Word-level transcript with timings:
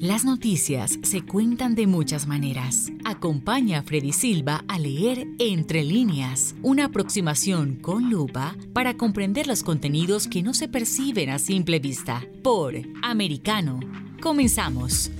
Las 0.00 0.24
noticias 0.24 0.98
se 1.02 1.26
cuentan 1.26 1.74
de 1.74 1.86
muchas 1.86 2.26
maneras. 2.26 2.90
Acompaña 3.04 3.80
a 3.80 3.82
Freddy 3.82 4.14
Silva 4.14 4.64
a 4.66 4.78
leer 4.78 5.26
Entre 5.38 5.84
líneas, 5.84 6.54
una 6.62 6.86
aproximación 6.86 7.76
con 7.76 8.08
lupa 8.08 8.56
para 8.72 8.96
comprender 8.96 9.46
los 9.46 9.62
contenidos 9.62 10.26
que 10.26 10.42
no 10.42 10.54
se 10.54 10.68
perciben 10.68 11.28
a 11.28 11.38
simple 11.38 11.80
vista. 11.80 12.24
Por 12.42 12.76
Americano. 13.02 13.78
Comenzamos. 14.22 15.10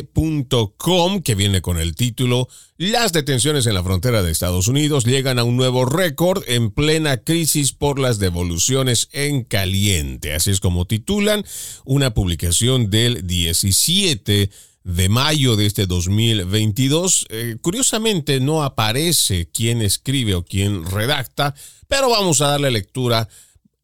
msn.com 0.06 1.22
que 1.22 1.36
viene 1.36 1.62
con 1.62 1.80
el 1.80 1.96
título 1.96 2.48
Las 2.78 3.14
detenciones 3.14 3.66
en 3.66 3.74
la 3.74 3.84
frontera 3.84 4.22
de 4.22 4.32
Estados 4.32 4.68
Unidos 4.68 5.06
llegan 5.06 5.40
a 5.40 5.44
un 5.44 5.58
nuevo 5.58 5.86
récord 5.86 6.44
en 6.48 6.70
plena 6.70 7.18
crisis 7.18 7.74
por 7.74 7.98
las 7.98 8.20
devoluciones 8.20 9.10
en 9.12 9.44
caliente. 9.44 10.34
Así 10.34 10.52
es 10.52 10.60
como 10.60 10.86
titulan 10.86 11.44
una 11.84 12.14
publicación 12.14 12.92
del 12.92 13.26
17 13.26 14.52
de 14.88 15.10
mayo 15.10 15.58
de 15.58 15.66
este 15.66 15.86
2022. 15.86 17.26
Eh, 17.30 17.58
curiosamente 17.62 18.40
no 18.40 18.64
aparece 18.64 19.50
quién 19.54 19.82
escribe 19.82 20.36
o 20.36 20.46
quién 20.46 20.86
redacta, 20.86 21.54
pero 21.90 22.10
vamos 22.10 22.40
a 22.40 22.48
darle 22.48 22.72
lectura 22.72 23.28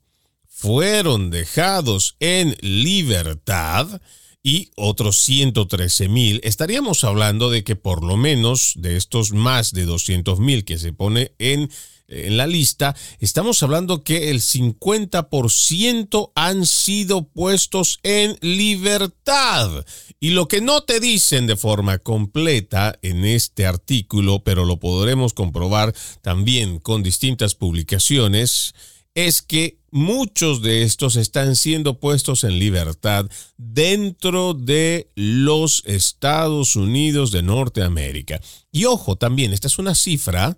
fueron 0.57 1.29
dejados 1.29 2.15
en 2.19 2.57
libertad 2.61 4.01
y 4.41 4.71
otros 4.75 5.19
113 5.19 6.09
mil, 6.09 6.41
estaríamos 6.43 7.03
hablando 7.03 7.51
de 7.51 7.63
que 7.63 7.75
por 7.75 8.03
lo 8.03 8.17
menos 8.17 8.73
de 8.75 8.97
estos 8.97 9.33
más 9.33 9.71
de 9.71 9.85
200 9.85 10.39
mil 10.39 10.65
que 10.65 10.79
se 10.79 10.93
pone 10.93 11.33
en, 11.37 11.69
en 12.07 12.37
la 12.37 12.47
lista, 12.47 12.95
estamos 13.19 13.61
hablando 13.61 14.03
que 14.03 14.31
el 14.31 14.41
50% 14.41 16.31
han 16.33 16.65
sido 16.65 17.27
puestos 17.27 17.99
en 18.01 18.35
libertad. 18.41 19.85
Y 20.19 20.31
lo 20.31 20.47
que 20.47 20.61
no 20.61 20.81
te 20.81 20.99
dicen 20.99 21.45
de 21.45 21.55
forma 21.55 21.99
completa 21.99 22.97
en 23.03 23.25
este 23.25 23.67
artículo, 23.67 24.43
pero 24.43 24.65
lo 24.65 24.79
podremos 24.79 25.33
comprobar 25.33 25.93
también 26.23 26.79
con 26.79 27.03
distintas 27.03 27.53
publicaciones, 27.53 28.73
es 29.13 29.41
que 29.41 29.77
muchos 29.97 30.61
de 30.61 30.83
estos 30.83 31.15
están 31.15 31.55
siendo 31.55 31.99
puestos 31.99 32.43
en 32.43 32.59
libertad 32.59 33.25
dentro 33.57 34.53
de 34.53 35.11
los 35.15 35.83
Estados 35.85 36.75
Unidos 36.75 37.31
de 37.31 37.41
Norteamérica. 37.41 38.39
Y 38.71 38.85
ojo, 38.85 39.15
también, 39.15 39.53
esta 39.53 39.67
es 39.67 39.79
una 39.79 39.95
cifra 39.95 40.57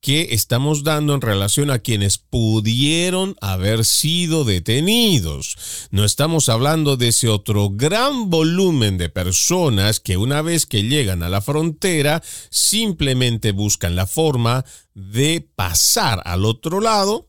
que 0.00 0.28
estamos 0.30 0.84
dando 0.84 1.14
en 1.14 1.20
relación 1.20 1.70
a 1.70 1.80
quienes 1.80 2.18
pudieron 2.18 3.36
haber 3.40 3.84
sido 3.84 4.44
detenidos. 4.44 5.88
No 5.90 6.04
estamos 6.04 6.48
hablando 6.48 6.96
de 6.96 7.08
ese 7.08 7.28
otro 7.28 7.70
gran 7.70 8.30
volumen 8.30 8.96
de 8.96 9.08
personas 9.08 10.00
que 10.00 10.16
una 10.16 10.40
vez 10.40 10.66
que 10.66 10.84
llegan 10.84 11.22
a 11.22 11.28
la 11.28 11.40
frontera 11.40 12.22
simplemente 12.48 13.52
buscan 13.52 13.96
la 13.96 14.06
forma 14.06 14.64
de 14.94 15.46
pasar 15.54 16.22
al 16.24 16.44
otro 16.44 16.80
lado 16.80 17.27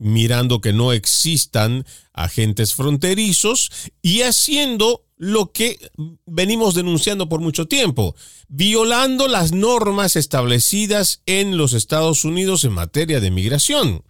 mirando 0.00 0.60
que 0.60 0.72
no 0.72 0.92
existan 0.92 1.86
agentes 2.12 2.74
fronterizos 2.74 3.70
y 4.02 4.22
haciendo 4.22 5.04
lo 5.16 5.52
que 5.52 5.78
venimos 6.26 6.74
denunciando 6.74 7.28
por 7.28 7.40
mucho 7.40 7.68
tiempo, 7.68 8.16
violando 8.48 9.28
las 9.28 9.52
normas 9.52 10.16
establecidas 10.16 11.22
en 11.26 11.58
los 11.58 11.74
Estados 11.74 12.24
Unidos 12.24 12.64
en 12.64 12.72
materia 12.72 13.20
de 13.20 13.30
migración 13.30 14.02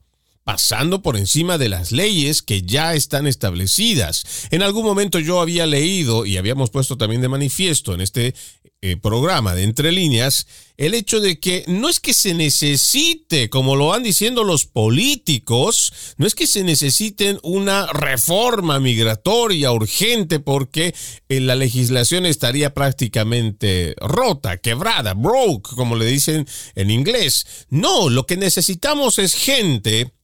pasando 0.44 1.02
por 1.02 1.16
encima 1.16 1.58
de 1.58 1.68
las 1.68 1.92
leyes 1.92 2.42
que 2.42 2.62
ya 2.62 2.94
están 2.94 3.28
establecidas. 3.28 4.48
En 4.50 4.62
algún 4.62 4.84
momento 4.84 5.18
yo 5.20 5.40
había 5.40 5.64
leído 5.66 6.26
y 6.26 6.38
habíamos 6.38 6.70
puesto 6.70 6.96
también 6.96 7.20
de 7.20 7.28
manifiesto 7.28 7.94
en 7.94 8.00
este 8.00 8.34
eh, 8.82 8.96
programa 8.96 9.54
de 9.54 9.64
Entre 9.64 9.92
Líneas 9.92 10.46
el 10.80 10.94
hecho 10.94 11.20
de 11.20 11.38
que 11.38 11.62
no 11.66 11.90
es 11.90 12.00
que 12.00 12.14
se 12.14 12.32
necesite, 12.32 13.50
como 13.50 13.76
lo 13.76 13.88
van 13.88 14.02
diciendo 14.02 14.44
los 14.44 14.64
políticos, 14.64 15.92
no 16.16 16.26
es 16.26 16.34
que 16.34 16.46
se 16.46 16.64
necesiten 16.64 17.38
una 17.42 17.86
reforma 17.92 18.80
migratoria 18.80 19.72
urgente 19.72 20.40
porque 20.40 20.94
eh, 21.28 21.40
la 21.40 21.54
legislación 21.54 22.24
estaría 22.24 22.72
prácticamente 22.72 23.94
rota, 23.98 24.56
quebrada, 24.56 25.12
broke, 25.12 25.76
como 25.76 25.96
le 25.96 26.06
dicen 26.06 26.48
en 26.74 26.90
inglés. 26.90 27.66
No, 27.68 28.08
lo 28.08 28.24
que 28.24 28.38
necesitamos 28.38 29.18
es 29.18 29.34
gente 29.34 30.14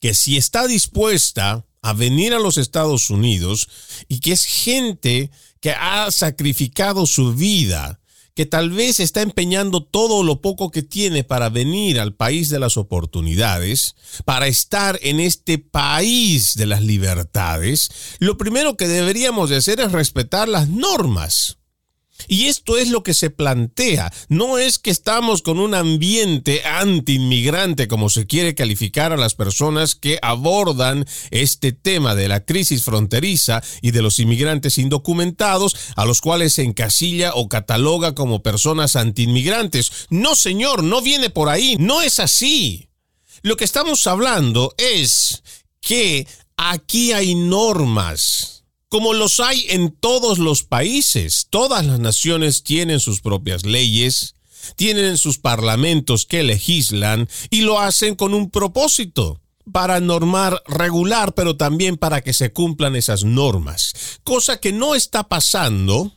que 0.00 0.14
si 0.14 0.38
está 0.38 0.66
dispuesta 0.66 1.66
a 1.82 1.92
venir 1.92 2.32
a 2.32 2.38
los 2.38 2.56
Estados 2.56 3.10
Unidos 3.10 3.68
y 4.08 4.20
que 4.20 4.32
es 4.32 4.46
gente 4.46 5.30
que 5.62 5.70
ha 5.70 6.10
sacrificado 6.10 7.06
su 7.06 7.34
vida, 7.34 8.00
que 8.34 8.46
tal 8.46 8.70
vez 8.70 8.98
está 8.98 9.22
empeñando 9.22 9.82
todo 9.82 10.24
lo 10.24 10.40
poco 10.40 10.72
que 10.72 10.82
tiene 10.82 11.22
para 11.22 11.50
venir 11.50 12.00
al 12.00 12.14
país 12.14 12.50
de 12.50 12.58
las 12.58 12.76
oportunidades, 12.76 13.94
para 14.24 14.48
estar 14.48 14.98
en 15.02 15.20
este 15.20 15.58
país 15.58 16.56
de 16.56 16.66
las 16.66 16.82
libertades, 16.82 17.90
lo 18.18 18.36
primero 18.36 18.76
que 18.76 18.88
deberíamos 18.88 19.50
de 19.50 19.56
hacer 19.56 19.78
es 19.78 19.92
respetar 19.92 20.48
las 20.48 20.68
normas. 20.68 21.58
Y 22.28 22.46
esto 22.46 22.78
es 22.78 22.88
lo 22.88 23.02
que 23.02 23.14
se 23.14 23.30
plantea. 23.30 24.12
No 24.28 24.58
es 24.58 24.78
que 24.78 24.90
estamos 24.90 25.42
con 25.42 25.58
un 25.58 25.74
ambiente 25.74 26.62
anti-inmigrante, 26.64 27.88
como 27.88 28.10
se 28.10 28.26
quiere 28.26 28.54
calificar 28.54 29.12
a 29.12 29.16
las 29.16 29.34
personas 29.34 29.94
que 29.94 30.18
abordan 30.22 31.06
este 31.30 31.72
tema 31.72 32.14
de 32.14 32.28
la 32.28 32.44
crisis 32.44 32.84
fronteriza 32.84 33.62
y 33.80 33.90
de 33.90 34.02
los 34.02 34.18
inmigrantes 34.18 34.78
indocumentados, 34.78 35.76
a 35.96 36.04
los 36.04 36.20
cuales 36.20 36.54
se 36.54 36.62
encasilla 36.62 37.32
o 37.34 37.48
cataloga 37.48 38.14
como 38.14 38.42
personas 38.42 38.96
anti-inmigrantes. 38.96 40.06
No, 40.10 40.34
señor, 40.34 40.84
no 40.84 41.02
viene 41.02 41.30
por 41.30 41.48
ahí. 41.48 41.76
No 41.78 42.02
es 42.02 42.20
así. 42.20 42.88
Lo 43.42 43.56
que 43.56 43.64
estamos 43.64 44.06
hablando 44.06 44.74
es 44.78 45.42
que 45.80 46.26
aquí 46.56 47.12
hay 47.12 47.34
normas 47.34 48.61
como 48.92 49.14
los 49.14 49.40
hay 49.40 49.64
en 49.70 49.90
todos 49.90 50.38
los 50.38 50.64
países. 50.64 51.46
Todas 51.48 51.86
las 51.86 51.98
naciones 51.98 52.62
tienen 52.62 53.00
sus 53.00 53.22
propias 53.22 53.64
leyes, 53.64 54.34
tienen 54.76 55.16
sus 55.16 55.38
parlamentos 55.38 56.26
que 56.26 56.42
legislan 56.42 57.26
y 57.48 57.62
lo 57.62 57.80
hacen 57.80 58.16
con 58.16 58.34
un 58.34 58.50
propósito 58.50 59.40
para 59.72 59.98
normar 60.00 60.62
regular, 60.66 61.32
pero 61.32 61.56
también 61.56 61.96
para 61.96 62.20
que 62.20 62.34
se 62.34 62.52
cumplan 62.52 62.94
esas 62.94 63.24
normas. 63.24 63.94
Cosa 64.24 64.60
que 64.60 64.72
no 64.72 64.94
está 64.94 65.22
pasando 65.22 66.12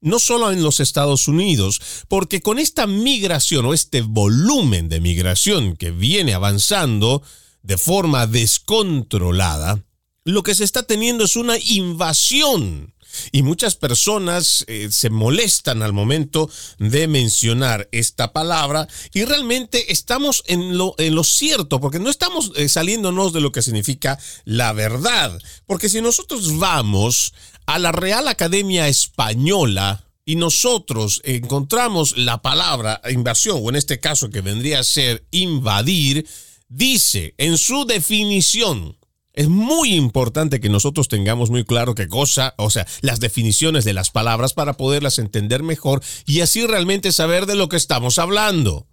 no 0.00 0.20
solo 0.20 0.52
en 0.52 0.62
los 0.62 0.78
Estados 0.78 1.26
Unidos, 1.26 1.80
porque 2.06 2.40
con 2.40 2.60
esta 2.60 2.86
migración 2.86 3.66
o 3.66 3.74
este 3.74 4.02
volumen 4.02 4.88
de 4.88 5.00
migración 5.00 5.74
que 5.76 5.90
viene 5.90 6.34
avanzando 6.34 7.20
de 7.62 7.78
forma 7.78 8.28
descontrolada, 8.28 9.82
lo 10.24 10.42
que 10.42 10.54
se 10.54 10.64
está 10.64 10.82
teniendo 10.82 11.24
es 11.24 11.36
una 11.36 11.58
invasión. 11.58 12.94
Y 13.30 13.42
muchas 13.42 13.76
personas 13.76 14.64
eh, 14.68 14.88
se 14.90 15.10
molestan 15.10 15.82
al 15.82 15.92
momento 15.92 16.48
de 16.78 17.06
mencionar 17.08 17.88
esta 17.92 18.32
palabra 18.32 18.88
y 19.12 19.24
realmente 19.24 19.92
estamos 19.92 20.42
en 20.46 20.78
lo, 20.78 20.94
en 20.96 21.14
lo 21.14 21.22
cierto, 21.22 21.78
porque 21.78 21.98
no 21.98 22.08
estamos 22.08 22.52
eh, 22.56 22.70
saliéndonos 22.70 23.34
de 23.34 23.42
lo 23.42 23.52
que 23.52 23.60
significa 23.60 24.18
la 24.44 24.72
verdad. 24.72 25.38
Porque 25.66 25.90
si 25.90 26.00
nosotros 26.00 26.58
vamos 26.58 27.34
a 27.66 27.78
la 27.78 27.92
Real 27.92 28.28
Academia 28.28 28.88
Española, 28.88 30.06
y 30.24 30.36
nosotros 30.36 31.20
encontramos 31.24 32.16
la 32.16 32.42
palabra 32.42 33.00
invasión, 33.10 33.58
o 33.60 33.70
en 33.70 33.76
este 33.76 33.98
caso 33.98 34.30
que 34.30 34.40
vendría 34.40 34.78
a 34.78 34.84
ser 34.84 35.26
invadir, 35.32 36.28
dice 36.68 37.34
en 37.38 37.58
su 37.58 37.84
definición, 37.84 38.96
es 39.34 39.48
muy 39.48 39.94
importante 39.94 40.60
que 40.60 40.68
nosotros 40.68 41.08
tengamos 41.08 41.50
muy 41.50 41.64
claro 41.64 41.94
qué 41.94 42.08
cosa, 42.08 42.54
o 42.58 42.70
sea, 42.70 42.86
las 43.00 43.20
definiciones 43.20 43.84
de 43.84 43.94
las 43.94 44.10
palabras 44.10 44.52
para 44.52 44.76
poderlas 44.76 45.18
entender 45.18 45.62
mejor 45.62 46.02
y 46.26 46.40
así 46.40 46.66
realmente 46.66 47.12
saber 47.12 47.46
de 47.46 47.54
lo 47.54 47.68
que 47.68 47.76
estamos 47.76 48.18
hablando. 48.18 48.86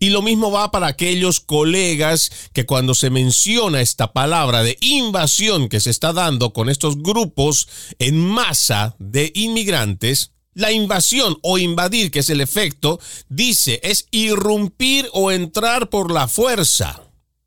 Y 0.00 0.10
lo 0.10 0.22
mismo 0.22 0.50
va 0.50 0.72
para 0.72 0.88
aquellos 0.88 1.38
colegas 1.38 2.32
que 2.52 2.66
cuando 2.66 2.94
se 2.94 3.10
menciona 3.10 3.80
esta 3.80 4.12
palabra 4.12 4.64
de 4.64 4.76
invasión 4.80 5.68
que 5.68 5.78
se 5.78 5.90
está 5.90 6.12
dando 6.12 6.52
con 6.52 6.68
estos 6.68 7.00
grupos 7.00 7.68
en 8.00 8.18
masa 8.18 8.96
de 8.98 9.30
inmigrantes, 9.36 10.32
la 10.52 10.72
invasión 10.72 11.38
o 11.42 11.58
invadir, 11.58 12.10
que 12.10 12.20
es 12.20 12.30
el 12.30 12.40
efecto, 12.40 12.98
dice, 13.28 13.80
es 13.84 14.08
irrumpir 14.10 15.08
o 15.12 15.30
entrar 15.30 15.90
por 15.90 16.10
la 16.10 16.26
fuerza. 16.26 17.03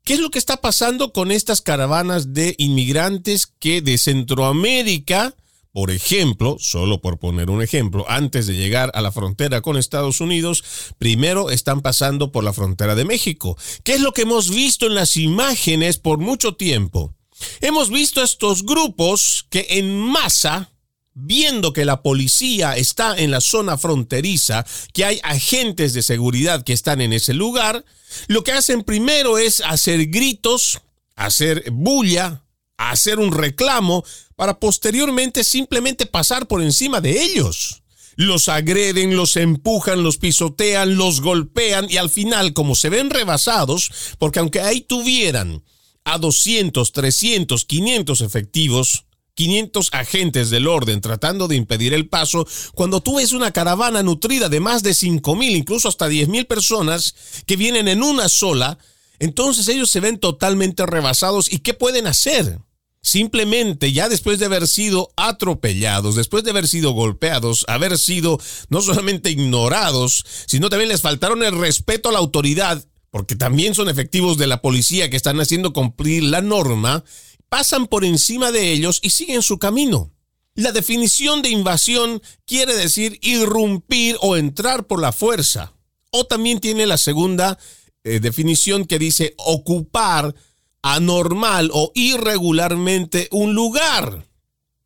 ¿Qué 0.08 0.14
es 0.14 0.20
lo 0.20 0.30
que 0.30 0.38
está 0.38 0.56
pasando 0.56 1.12
con 1.12 1.30
estas 1.30 1.60
caravanas 1.60 2.32
de 2.32 2.54
inmigrantes 2.56 3.46
que 3.46 3.82
de 3.82 3.98
Centroamérica, 3.98 5.34
por 5.70 5.90
ejemplo, 5.90 6.56
solo 6.58 7.02
por 7.02 7.18
poner 7.18 7.50
un 7.50 7.60
ejemplo, 7.60 8.06
antes 8.08 8.46
de 8.46 8.56
llegar 8.56 8.90
a 8.94 9.02
la 9.02 9.12
frontera 9.12 9.60
con 9.60 9.76
Estados 9.76 10.22
Unidos, 10.22 10.64
primero 10.96 11.50
están 11.50 11.82
pasando 11.82 12.32
por 12.32 12.42
la 12.42 12.54
frontera 12.54 12.94
de 12.94 13.04
México? 13.04 13.58
¿Qué 13.84 13.92
es 13.96 14.00
lo 14.00 14.12
que 14.12 14.22
hemos 14.22 14.48
visto 14.48 14.86
en 14.86 14.94
las 14.94 15.18
imágenes 15.18 15.98
por 15.98 16.16
mucho 16.16 16.56
tiempo? 16.56 17.14
Hemos 17.60 17.90
visto 17.90 18.22
estos 18.22 18.64
grupos 18.64 19.44
que 19.50 19.66
en 19.68 19.94
masa 19.94 20.70
viendo 21.20 21.72
que 21.72 21.84
la 21.84 22.02
policía 22.02 22.76
está 22.76 23.18
en 23.18 23.30
la 23.30 23.40
zona 23.40 23.76
fronteriza, 23.76 24.64
que 24.92 25.04
hay 25.04 25.20
agentes 25.22 25.92
de 25.92 26.02
seguridad 26.02 26.62
que 26.62 26.72
están 26.72 27.00
en 27.00 27.12
ese 27.12 27.34
lugar, 27.34 27.84
lo 28.28 28.44
que 28.44 28.52
hacen 28.52 28.82
primero 28.82 29.38
es 29.38 29.60
hacer 29.60 30.06
gritos, 30.06 30.80
hacer 31.16 31.64
bulla, 31.72 32.44
hacer 32.76 33.18
un 33.18 33.32
reclamo, 33.32 34.04
para 34.36 34.60
posteriormente 34.60 35.42
simplemente 35.42 36.06
pasar 36.06 36.46
por 36.46 36.62
encima 36.62 37.00
de 37.00 37.22
ellos. 37.22 37.82
Los 38.14 38.48
agreden, 38.48 39.16
los 39.16 39.36
empujan, 39.36 40.02
los 40.02 40.18
pisotean, 40.18 40.96
los 40.96 41.20
golpean 41.20 41.86
y 41.90 41.96
al 41.96 42.10
final, 42.10 42.52
como 42.52 42.74
se 42.74 42.88
ven 42.88 43.10
rebasados, 43.10 43.90
porque 44.18 44.38
aunque 44.38 44.60
ahí 44.60 44.80
tuvieran 44.80 45.64
a 46.04 46.18
200, 46.18 46.92
300, 46.92 47.64
500 47.64 48.20
efectivos, 48.20 49.04
500 49.38 49.90
agentes 49.92 50.50
del 50.50 50.66
orden 50.66 51.00
tratando 51.00 51.46
de 51.46 51.54
impedir 51.54 51.94
el 51.94 52.08
paso, 52.08 52.44
cuando 52.74 53.00
tú 53.00 53.18
ves 53.18 53.30
una 53.30 53.52
caravana 53.52 54.02
nutrida 54.02 54.48
de 54.48 54.58
más 54.58 54.82
de 54.82 54.94
5 54.94 55.36
mil, 55.36 55.54
incluso 55.54 55.88
hasta 55.88 56.08
10 56.08 56.26
mil 56.26 56.44
personas 56.46 57.14
que 57.46 57.54
vienen 57.54 57.86
en 57.86 58.02
una 58.02 58.28
sola, 58.28 58.78
entonces 59.20 59.68
ellos 59.68 59.92
se 59.92 60.00
ven 60.00 60.18
totalmente 60.18 60.84
rebasados. 60.86 61.52
¿Y 61.52 61.60
qué 61.60 61.72
pueden 61.72 62.08
hacer? 62.08 62.58
Simplemente 63.00 63.92
ya 63.92 64.08
después 64.08 64.40
de 64.40 64.46
haber 64.46 64.66
sido 64.66 65.12
atropellados, 65.14 66.16
después 66.16 66.42
de 66.42 66.50
haber 66.50 66.66
sido 66.66 66.90
golpeados, 66.90 67.64
haber 67.68 67.96
sido 67.96 68.40
no 68.70 68.82
solamente 68.82 69.30
ignorados, 69.30 70.24
sino 70.46 70.68
también 70.68 70.88
les 70.88 71.00
faltaron 71.00 71.44
el 71.44 71.56
respeto 71.56 72.08
a 72.08 72.12
la 72.12 72.18
autoridad, 72.18 72.84
porque 73.10 73.36
también 73.36 73.76
son 73.76 73.88
efectivos 73.88 74.36
de 74.36 74.48
la 74.48 74.60
policía 74.60 75.10
que 75.10 75.16
están 75.16 75.38
haciendo 75.38 75.72
cumplir 75.72 76.24
la 76.24 76.42
norma, 76.42 77.04
pasan 77.48 77.86
por 77.86 78.04
encima 78.04 78.52
de 78.52 78.72
ellos 78.72 79.00
y 79.02 79.10
siguen 79.10 79.42
su 79.42 79.58
camino. 79.58 80.10
La 80.54 80.72
definición 80.72 81.42
de 81.42 81.50
invasión 81.50 82.20
quiere 82.44 82.74
decir 82.74 83.18
irrumpir 83.22 84.16
o 84.20 84.36
entrar 84.36 84.86
por 84.86 85.00
la 85.00 85.12
fuerza. 85.12 85.72
O 86.10 86.24
también 86.24 86.58
tiene 86.58 86.86
la 86.86 86.98
segunda 86.98 87.58
eh, 88.02 88.20
definición 88.20 88.84
que 88.84 88.98
dice 88.98 89.34
ocupar 89.36 90.34
anormal 90.82 91.70
o 91.72 91.92
irregularmente 91.94 93.28
un 93.30 93.54
lugar. 93.54 94.26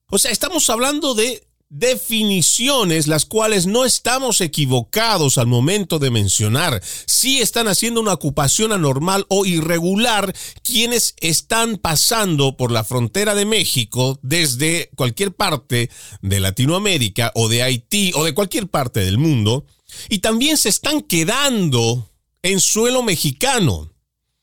O 0.08 0.18
sea, 0.18 0.30
estamos 0.30 0.68
hablando 0.68 1.14
de 1.14 1.46
definiciones 1.72 3.06
las 3.06 3.24
cuales 3.24 3.66
no 3.66 3.86
estamos 3.86 4.42
equivocados 4.42 5.38
al 5.38 5.46
momento 5.46 5.98
de 5.98 6.10
mencionar. 6.10 6.82
Si 7.06 7.40
están 7.40 7.66
haciendo 7.66 8.00
una 8.00 8.12
ocupación 8.12 8.72
anormal 8.72 9.24
o 9.30 9.46
irregular 9.46 10.34
quienes 10.62 11.14
están 11.20 11.78
pasando 11.78 12.58
por 12.58 12.70
la 12.70 12.84
frontera 12.84 13.34
de 13.34 13.46
México 13.46 14.18
desde 14.22 14.90
cualquier 14.96 15.32
parte 15.32 15.88
de 16.20 16.40
Latinoamérica 16.40 17.32
o 17.34 17.48
de 17.48 17.62
Haití 17.62 18.12
o 18.14 18.24
de 18.24 18.34
cualquier 18.34 18.68
parte 18.68 19.00
del 19.00 19.16
mundo 19.16 19.64
y 20.10 20.18
también 20.18 20.58
se 20.58 20.68
están 20.68 21.00
quedando 21.00 22.10
en 22.42 22.60
suelo 22.60 23.02
mexicano. 23.02 23.88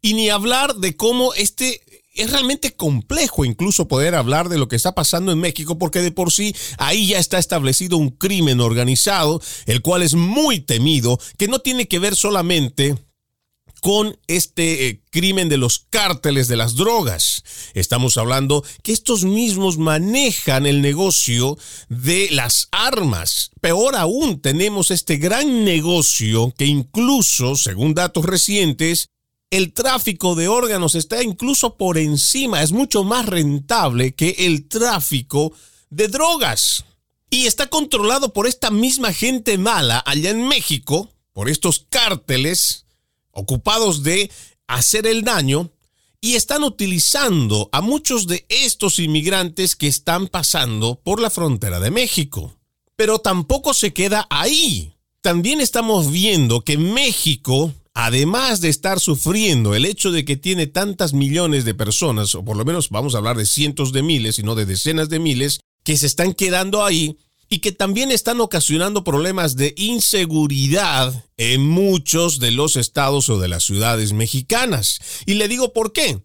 Y 0.02 0.14
ni 0.14 0.30
hablar 0.30 0.76
de 0.76 0.96
cómo 0.96 1.34
este 1.34 1.82
es 2.14 2.32
realmente 2.32 2.76
complejo 2.76 3.46
incluso 3.46 3.88
poder 3.88 4.16
hablar 4.16 4.50
de 4.50 4.58
lo 4.58 4.68
que 4.68 4.76
está 4.76 4.94
pasando 4.94 5.32
en 5.32 5.40
México 5.40 5.78
porque 5.78 6.02
de 6.02 6.12
por 6.12 6.32
sí 6.32 6.56
ahí 6.78 7.08
ya 7.08 7.20
está 7.20 7.38
establecido 7.38 7.98
un 7.98 8.10
crimen 8.10 8.60
organizado, 8.60 9.42
el 9.66 9.82
cual 9.82 10.02
es 10.02 10.16
muy 10.16 10.60
temido, 10.60 11.20
que 11.38 11.48
no 11.48 11.60
tiene 11.60 11.88
que 11.88 12.00
ver 12.00 12.16
solamente 12.16 12.96
con 13.82 14.18
este 14.28 14.88
eh, 14.88 15.02
crimen 15.10 15.50
de 15.50 15.58
los 15.58 15.86
cárteles 15.90 16.48
de 16.48 16.58
las 16.58 16.76
drogas. 16.76 17.44
Estamos 17.74 18.18
hablando 18.18 18.64
que 18.84 18.92
estos 18.92 19.24
mismos 19.24 19.78
manejan 19.78 20.66
el 20.66 20.82
negocio 20.82 21.58
de 21.88 22.30
las 22.32 22.68
armas. 22.72 23.52
Peor 23.62 23.96
aún, 23.96 24.42
tenemos 24.42 24.92
este 24.92 25.18
gran 25.18 25.64
negocio 25.64 26.54
que 26.58 26.66
incluso, 26.66 27.56
según 27.56 27.94
datos 27.94 28.26
recientes, 28.26 29.10
el 29.52 29.74
tráfico 29.74 30.36
de 30.36 30.48
órganos 30.48 30.96
está 30.96 31.24
incluso 31.24 31.76
por 31.76 31.98
encima, 31.98 32.62
es 32.62 32.72
mucho 32.72 33.04
más 33.04 33.26
rentable 33.26 34.14
que 34.14 34.36
el 34.40 34.68
tráfico 34.68 35.54
de 35.90 36.08
drogas. 36.08 36.86
Y 37.32 37.46
está 37.46 37.68
controlado 37.68 38.34
por 38.34 38.48
esta 38.48 38.72
misma 38.72 39.14
gente 39.14 39.58
mala 39.58 40.04
allá 40.06 40.32
en 40.32 40.48
México, 40.48 41.10
por 41.34 41.50
estos 41.50 41.86
cárteles 41.90 42.86
ocupados 43.32 44.04
de 44.04 44.32
hacer 44.68 45.08
el 45.08 45.24
daño, 45.24 45.72
y 46.22 46.36
están 46.36 46.64
utilizando 46.64 47.70
a 47.72 47.82
muchos 47.82 48.28
de 48.28 48.46
estos 48.50 49.00
inmigrantes 49.00 49.76
que 49.76 49.88
están 49.88 50.28
pasando 50.28 51.00
por 51.02 51.22
la 51.22 51.30
frontera 51.30 51.80
de 51.80 51.92
México. 51.92 52.56
Pero 52.96 53.20
tampoco 53.20 53.74
se 53.74 53.94
queda 53.94 54.28
ahí. 54.30 54.94
También 55.22 55.62
estamos 55.62 56.12
viendo 56.12 56.62
que 56.62 56.78
México 56.78 57.74
además 58.06 58.62
de 58.62 58.70
estar 58.70 59.02
sufriendo 59.02 59.76
el 59.76 59.86
hecho 59.86 60.12
de 60.12 60.24
que 60.24 60.38
tiene 60.38 60.68
tantas 60.68 61.12
millones 61.12 61.66
de 61.66 61.74
personas, 61.74 62.34
o 62.34 62.46
por 62.46 62.56
lo 62.56 62.64
menos 62.64 62.90
vamos 62.90 63.14
a 63.14 63.18
hablar 63.18 63.36
de 63.36 63.46
cientos 63.46 63.92
de 63.92 64.04
miles 64.04 64.40
y 64.40 64.44
no 64.44 64.56
de 64.56 64.66
decenas 64.66 65.10
de 65.10 65.20
miles, 65.20 65.60
que 65.84 65.98
se 65.98 66.08
están 66.08 66.34
quedando 66.34 66.86
ahí, 66.86 67.18
y 67.50 67.60
que 67.60 67.74
también 67.74 68.12
están 68.12 68.40
ocasionando 68.40 69.04
problemas 69.04 69.58
de 69.58 69.74
inseguridad 69.76 71.26
en 71.36 71.68
muchos 71.68 72.40
de 72.40 72.52
los 72.52 72.78
estados 72.78 73.28
o 73.28 73.38
de 73.38 73.50
las 73.50 73.66
ciudades 73.66 74.14
mexicanas. 74.14 75.00
Y 75.26 75.34
le 75.34 75.50
digo 75.50 75.74
por 75.74 75.92
qué. 75.92 76.22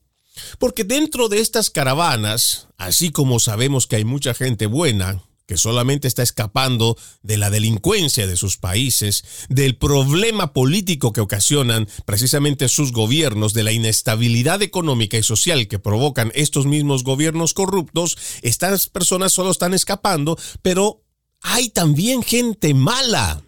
Porque 0.59 0.85
dentro 0.85 1.29
de 1.29 1.41
estas 1.41 1.71
caravanas, 1.71 2.69
así 2.77 3.11
como 3.11 3.41
sabemos 3.41 3.87
que 3.87 3.97
hay 3.97 4.05
mucha 4.05 4.35
gente 4.35 4.67
buena, 4.67 5.23
que 5.47 5.57
solamente 5.57 6.09
está 6.09 6.23
escapando 6.23 6.97
de 7.23 7.37
la 7.37 7.51
delincuencia 7.51 8.27
de 8.27 8.37
sus 8.37 8.57
países, 8.57 9.25
del 9.49 9.77
problema 9.77 10.53
político 10.53 11.13
que 11.13 11.21
ocasionan 11.21 11.89
precisamente 12.07 12.69
sus 12.69 12.93
gobiernos, 12.93 13.53
de 13.53 13.63
la 13.63 13.73
inestabilidad 13.73 14.63
económica 14.63 15.17
y 15.19 15.23
social 15.23 15.69
que 15.69 15.79
provocan 15.79 16.33
estos 16.35 16.67
mismos 16.67 17.05
gobiernos 17.05 17.55
corruptos, 17.55 18.17
estas 18.43 18.89
personas 18.89 19.33
solo 19.33 19.51
están 19.51 19.75
escapando, 19.75 20.39
pero 20.63 21.03
hay 21.41 21.69
también 21.69 22.23
gente 22.23 22.75
mala. 22.75 23.43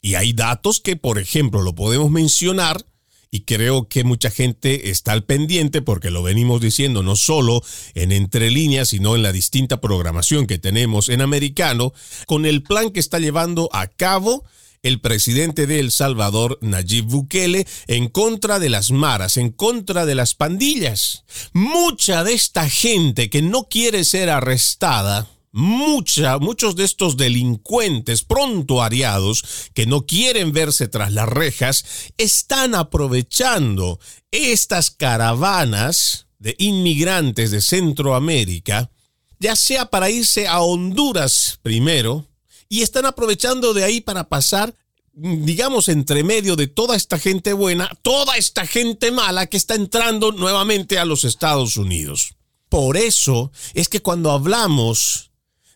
Y 0.00 0.14
hay 0.14 0.32
datos 0.32 0.80
que, 0.80 0.96
por 0.96 1.18
ejemplo, 1.18 1.62
lo 1.62 1.74
podemos 1.74 2.10
mencionar, 2.10 2.84
y 3.30 3.40
creo 3.40 3.88
que 3.88 4.04
mucha 4.04 4.30
gente 4.30 4.90
está 4.90 5.12
al 5.12 5.24
pendiente 5.24 5.82
porque 5.82 6.10
lo 6.10 6.22
venimos 6.22 6.60
diciendo 6.60 7.02
no 7.02 7.16
solo 7.16 7.62
en 7.94 8.12
entre 8.12 8.50
líneas, 8.50 8.88
sino 8.90 9.16
en 9.16 9.22
la 9.22 9.32
distinta 9.32 9.80
programación 9.80 10.46
que 10.46 10.58
tenemos 10.58 11.08
en 11.08 11.20
americano, 11.20 11.92
con 12.26 12.46
el 12.46 12.62
plan 12.62 12.90
que 12.90 13.00
está 13.00 13.18
llevando 13.18 13.68
a 13.72 13.86
cabo 13.86 14.44
el 14.82 15.00
presidente 15.00 15.66
de 15.66 15.80
El 15.80 15.90
Salvador, 15.90 16.58
Nayib 16.60 17.06
Bukele, 17.06 17.66
en 17.88 18.08
contra 18.08 18.58
de 18.58 18.68
las 18.68 18.90
maras, 18.90 19.36
en 19.36 19.50
contra 19.50 20.06
de 20.06 20.14
las 20.14 20.34
pandillas. 20.34 21.24
Mucha 21.52 22.24
de 22.24 22.34
esta 22.34 22.68
gente 22.68 23.28
que 23.28 23.42
no 23.42 23.64
quiere 23.64 24.04
ser 24.04 24.30
arrestada, 24.30 25.28
Muchos 25.58 26.76
de 26.76 26.84
estos 26.84 27.16
delincuentes 27.16 28.22
pronto 28.22 28.80
ariados 28.80 29.42
que 29.74 29.86
no 29.86 30.06
quieren 30.06 30.52
verse 30.52 30.86
tras 30.86 31.12
las 31.12 31.28
rejas 31.28 31.84
están 32.16 32.76
aprovechando 32.76 33.98
estas 34.30 34.92
caravanas 34.92 36.28
de 36.38 36.54
inmigrantes 36.58 37.50
de 37.50 37.60
Centroamérica, 37.60 38.92
ya 39.40 39.56
sea 39.56 39.86
para 39.86 40.10
irse 40.10 40.46
a 40.46 40.60
Honduras 40.60 41.58
primero, 41.62 42.28
y 42.68 42.82
están 42.82 43.06
aprovechando 43.06 43.74
de 43.74 43.82
ahí 43.82 44.00
para 44.00 44.28
pasar 44.28 44.76
digamos, 45.12 45.88
entre 45.88 46.22
medio 46.22 46.54
de 46.54 46.68
toda 46.68 46.94
esta 46.94 47.18
gente 47.18 47.52
buena, 47.52 47.90
toda 48.02 48.36
esta 48.36 48.64
gente 48.64 49.10
mala 49.10 49.48
que 49.48 49.56
está 49.56 49.74
entrando 49.74 50.30
nuevamente 50.30 51.00
a 51.00 51.04
los 51.04 51.24
Estados 51.24 51.76
Unidos. 51.76 52.36
Por 52.68 52.96
eso 52.96 53.50
es 53.74 53.88
que 53.88 54.00
cuando 54.00 54.30
hablamos 54.30 55.27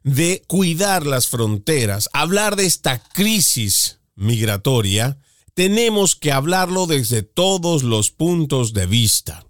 de 0.04 0.42
cuidar 0.46 1.06
las 1.06 1.28
fronteras, 1.28 2.08
hablar 2.12 2.56
de 2.56 2.66
esta 2.66 3.02
crisis 3.02 4.00
migratoria, 4.14 5.18
tenemos 5.54 6.16
que 6.16 6.32
hablarlo 6.32 6.86
desde 6.86 7.22
todos 7.22 7.82
los 7.82 8.10
puntos 8.10 8.72
de 8.72 8.86
vista. 8.86 9.44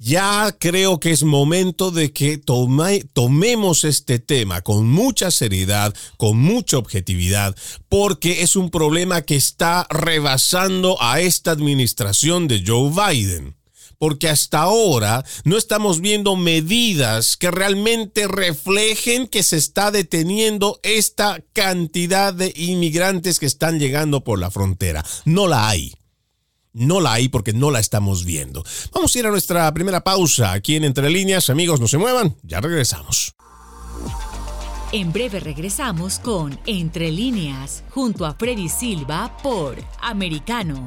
Ya 0.00 0.54
creo 0.60 1.00
que 1.00 1.10
es 1.10 1.24
momento 1.24 1.90
de 1.90 2.12
que 2.12 2.38
tomemos 2.38 3.82
este 3.82 4.20
tema 4.20 4.60
con 4.62 4.88
mucha 4.88 5.32
seriedad, 5.32 5.92
con 6.16 6.38
mucha 6.38 6.78
objetividad, 6.78 7.56
porque 7.88 8.42
es 8.42 8.54
un 8.54 8.70
problema 8.70 9.22
que 9.22 9.34
está 9.34 9.88
rebasando 9.90 10.96
a 11.02 11.20
esta 11.20 11.50
administración 11.50 12.46
de 12.46 12.62
Joe 12.64 12.92
Biden 12.92 13.57
porque 13.98 14.28
hasta 14.28 14.60
ahora 14.60 15.24
no 15.44 15.56
estamos 15.56 16.00
viendo 16.00 16.36
medidas 16.36 17.36
que 17.36 17.50
realmente 17.50 18.28
reflejen 18.28 19.26
que 19.26 19.42
se 19.42 19.56
está 19.56 19.90
deteniendo 19.90 20.80
esta 20.82 21.42
cantidad 21.52 22.32
de 22.32 22.52
inmigrantes 22.56 23.38
que 23.38 23.46
están 23.46 23.78
llegando 23.78 24.22
por 24.22 24.38
la 24.38 24.50
frontera. 24.50 25.04
No 25.24 25.46
la 25.48 25.68
hay. 25.68 25.94
No 26.72 27.00
la 27.00 27.14
hay 27.14 27.28
porque 27.28 27.52
no 27.52 27.70
la 27.70 27.80
estamos 27.80 28.24
viendo. 28.24 28.64
Vamos 28.92 29.14
a 29.14 29.18
ir 29.18 29.26
a 29.26 29.30
nuestra 29.30 29.72
primera 29.74 30.04
pausa 30.04 30.52
aquí 30.52 30.76
en 30.76 30.84
Entre 30.84 31.10
Líneas. 31.10 31.50
Amigos, 31.50 31.80
no 31.80 31.88
se 31.88 31.98
muevan, 31.98 32.36
ya 32.42 32.60
regresamos. 32.60 33.34
En 34.92 35.12
breve 35.12 35.40
regresamos 35.40 36.18
con 36.18 36.58
Entre 36.66 37.10
Líneas, 37.10 37.82
junto 37.90 38.24
a 38.24 38.34
Freddy 38.34 38.68
Silva 38.68 39.36
por 39.42 39.76
Americano 40.00 40.86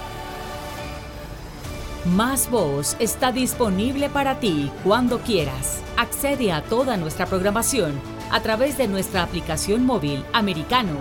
Más 2.05 2.49
Voz 2.49 2.95
está 2.97 3.31
disponible 3.31 4.09
para 4.09 4.39
ti 4.39 4.71
cuando 4.83 5.19
quieras. 5.19 5.83
Accede 5.97 6.51
a 6.51 6.63
toda 6.63 6.97
nuestra 6.97 7.27
programación 7.27 7.93
a 8.31 8.41
través 8.41 8.75
de 8.75 8.87
nuestra 8.87 9.21
aplicación 9.21 9.85
móvil 9.85 10.25
americano. 10.33 10.93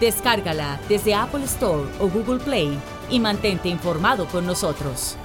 Descárgala 0.00 0.80
desde 0.88 1.14
Apple 1.14 1.44
Store 1.44 1.88
o 2.00 2.08
Google 2.08 2.40
Play 2.40 2.76
y 3.08 3.20
mantente 3.20 3.68
informado 3.68 4.26
con 4.26 4.46
nosotros. 4.46 5.16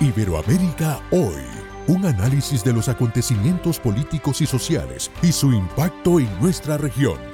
Iberoamérica 0.00 1.00
hoy. 1.12 1.44
Un 1.86 2.04
análisis 2.06 2.64
de 2.64 2.72
los 2.72 2.88
acontecimientos 2.88 3.78
políticos 3.78 4.40
y 4.40 4.46
sociales 4.46 5.12
y 5.22 5.30
su 5.30 5.52
impacto 5.52 6.18
en 6.18 6.40
nuestra 6.40 6.76
región 6.76 7.33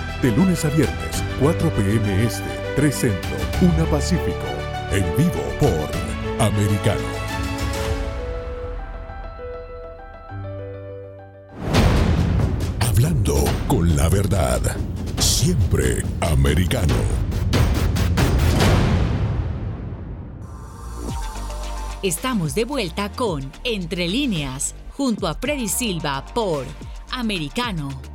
de 0.21 0.31
lunes 0.31 0.63
a 0.65 0.69
viernes, 0.69 1.23
4 1.39 1.69
p.m. 1.71 2.23
Este, 2.23 2.43
3 2.75 2.95
Centro, 2.95 3.37
1 3.61 3.85
Pacífico. 3.85 4.37
En 4.91 5.03
vivo 5.17 5.41
por 5.59 6.45
Americano. 6.45 7.01
Hablando 12.79 13.43
con 13.67 13.95
la 13.95 14.09
verdad. 14.09 14.61
Siempre 15.17 16.03
americano. 16.19 16.93
Estamos 22.03 22.53
de 22.53 22.65
vuelta 22.65 23.11
con 23.11 23.51
Entre 23.63 24.07
líneas, 24.07 24.75
junto 24.97 25.27
a 25.27 25.35
Freddy 25.35 25.67
Silva 25.67 26.25
por 26.33 26.65
Americano. 27.11 28.10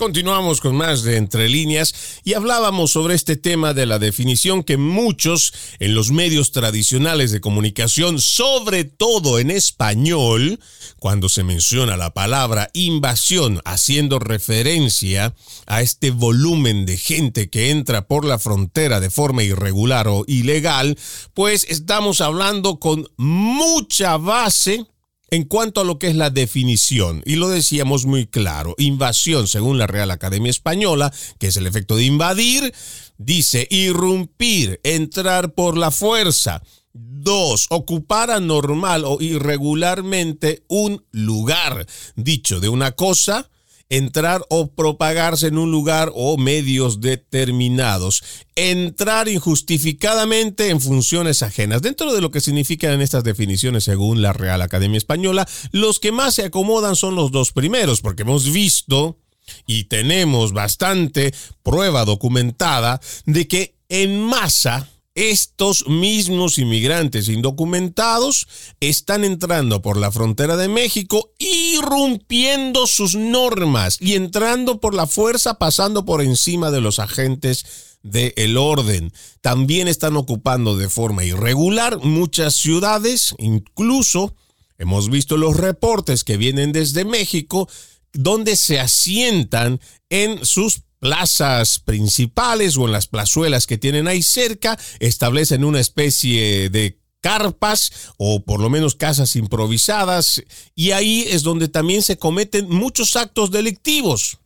Continuamos 0.00 0.62
con 0.62 0.76
más 0.76 1.02
de 1.02 1.18
Entre 1.18 1.50
líneas 1.50 2.22
y 2.24 2.32
hablábamos 2.32 2.90
sobre 2.90 3.14
este 3.14 3.36
tema 3.36 3.74
de 3.74 3.84
la 3.84 3.98
definición 3.98 4.64
que 4.64 4.78
muchos 4.78 5.52
en 5.78 5.94
los 5.94 6.10
medios 6.10 6.52
tradicionales 6.52 7.32
de 7.32 7.42
comunicación, 7.42 8.18
sobre 8.18 8.84
todo 8.84 9.38
en 9.38 9.50
español, 9.50 10.58
cuando 10.98 11.28
se 11.28 11.44
menciona 11.44 11.98
la 11.98 12.14
palabra 12.14 12.70
invasión, 12.72 13.60
haciendo 13.66 14.18
referencia 14.18 15.34
a 15.66 15.82
este 15.82 16.10
volumen 16.12 16.86
de 16.86 16.96
gente 16.96 17.50
que 17.50 17.68
entra 17.68 18.06
por 18.06 18.24
la 18.24 18.38
frontera 18.38 19.00
de 19.00 19.10
forma 19.10 19.42
irregular 19.42 20.08
o 20.08 20.24
ilegal, 20.26 20.96
pues 21.34 21.66
estamos 21.68 22.22
hablando 22.22 22.80
con 22.80 23.06
mucha 23.18 24.16
base 24.16 24.86
en 25.30 25.44
cuanto 25.44 25.80
a 25.80 25.84
lo 25.84 25.98
que 25.98 26.08
es 26.08 26.16
la 26.16 26.30
definición, 26.30 27.22
y 27.24 27.36
lo 27.36 27.48
decíamos 27.48 28.06
muy 28.06 28.26
claro, 28.26 28.74
invasión, 28.78 29.46
según 29.46 29.78
la 29.78 29.86
Real 29.86 30.10
Academia 30.10 30.50
Española, 30.50 31.12
que 31.38 31.48
es 31.48 31.56
el 31.56 31.66
efecto 31.66 31.96
de 31.96 32.04
invadir, 32.04 32.74
dice 33.18 33.66
irrumpir, 33.70 34.80
entrar 34.82 35.54
por 35.54 35.76
la 35.76 35.90
fuerza. 35.90 36.62
Dos, 36.92 37.66
ocupar 37.70 38.32
anormal 38.32 39.04
o 39.04 39.18
irregularmente 39.20 40.64
un 40.68 41.04
lugar. 41.12 41.86
Dicho 42.16 42.58
de 42.58 42.68
una 42.68 42.92
cosa, 42.92 43.48
entrar 43.90 44.42
o 44.48 44.72
propagarse 44.72 45.48
en 45.48 45.58
un 45.58 45.70
lugar 45.70 46.10
o 46.14 46.38
medios 46.38 47.00
determinados, 47.00 48.22
entrar 48.54 49.28
injustificadamente 49.28 50.70
en 50.70 50.80
funciones 50.80 51.42
ajenas. 51.42 51.82
Dentro 51.82 52.14
de 52.14 52.20
lo 52.20 52.30
que 52.30 52.40
significan 52.40 53.00
estas 53.02 53.24
definiciones 53.24 53.84
según 53.84 54.22
la 54.22 54.32
Real 54.32 54.62
Academia 54.62 54.96
Española, 54.98 55.46
los 55.72 55.98
que 55.98 56.12
más 56.12 56.36
se 56.36 56.44
acomodan 56.44 56.96
son 56.96 57.16
los 57.16 57.32
dos 57.32 57.52
primeros, 57.52 58.00
porque 58.00 58.22
hemos 58.22 58.50
visto 58.52 59.18
y 59.66 59.84
tenemos 59.84 60.52
bastante 60.52 61.34
prueba 61.62 62.04
documentada 62.04 63.00
de 63.26 63.48
que 63.48 63.74
en 63.88 64.20
masa 64.20 64.88
estos 65.14 65.86
mismos 65.88 66.58
inmigrantes 66.58 67.28
indocumentados 67.28 68.46
están 68.80 69.24
entrando 69.24 69.82
por 69.82 69.96
la 69.96 70.12
frontera 70.12 70.56
de 70.56 70.68
México, 70.68 71.32
irrumpiendo 71.38 72.86
sus 72.86 73.14
normas 73.16 73.98
y 74.00 74.14
entrando 74.14 74.80
por 74.80 74.94
la 74.94 75.06
fuerza, 75.06 75.54
pasando 75.58 76.04
por 76.04 76.22
encima 76.22 76.70
de 76.70 76.80
los 76.80 76.98
agentes 76.98 77.98
del 78.02 78.56
orden. 78.56 79.12
También 79.40 79.88
están 79.88 80.16
ocupando 80.16 80.76
de 80.76 80.88
forma 80.88 81.24
irregular 81.24 81.98
muchas 81.98 82.54
ciudades, 82.54 83.34
incluso 83.38 84.34
hemos 84.78 85.10
visto 85.10 85.36
los 85.36 85.56
reportes 85.56 86.24
que 86.24 86.36
vienen 86.36 86.72
desde 86.72 87.04
México, 87.04 87.68
donde 88.12 88.56
se 88.56 88.80
asientan 88.80 89.80
en 90.08 90.44
sus 90.44 90.82
plazas 91.00 91.80
principales 91.80 92.76
o 92.76 92.86
en 92.86 92.92
las 92.92 93.08
plazuelas 93.08 93.66
que 93.66 93.78
tienen 93.78 94.06
ahí 94.06 94.22
cerca, 94.22 94.78
establecen 95.00 95.64
una 95.64 95.80
especie 95.80 96.70
de 96.70 97.00
carpas 97.20 97.92
o 98.16 98.44
por 98.44 98.60
lo 98.60 98.70
menos 98.70 98.94
casas 98.94 99.36
improvisadas 99.36 100.42
y 100.74 100.92
ahí 100.92 101.26
es 101.28 101.42
donde 101.42 101.68
también 101.68 102.02
se 102.02 102.18
cometen 102.18 102.68
muchos 102.68 103.16
actos 103.16 103.50
delictivos. 103.50 104.38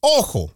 Ojo, 0.00 0.54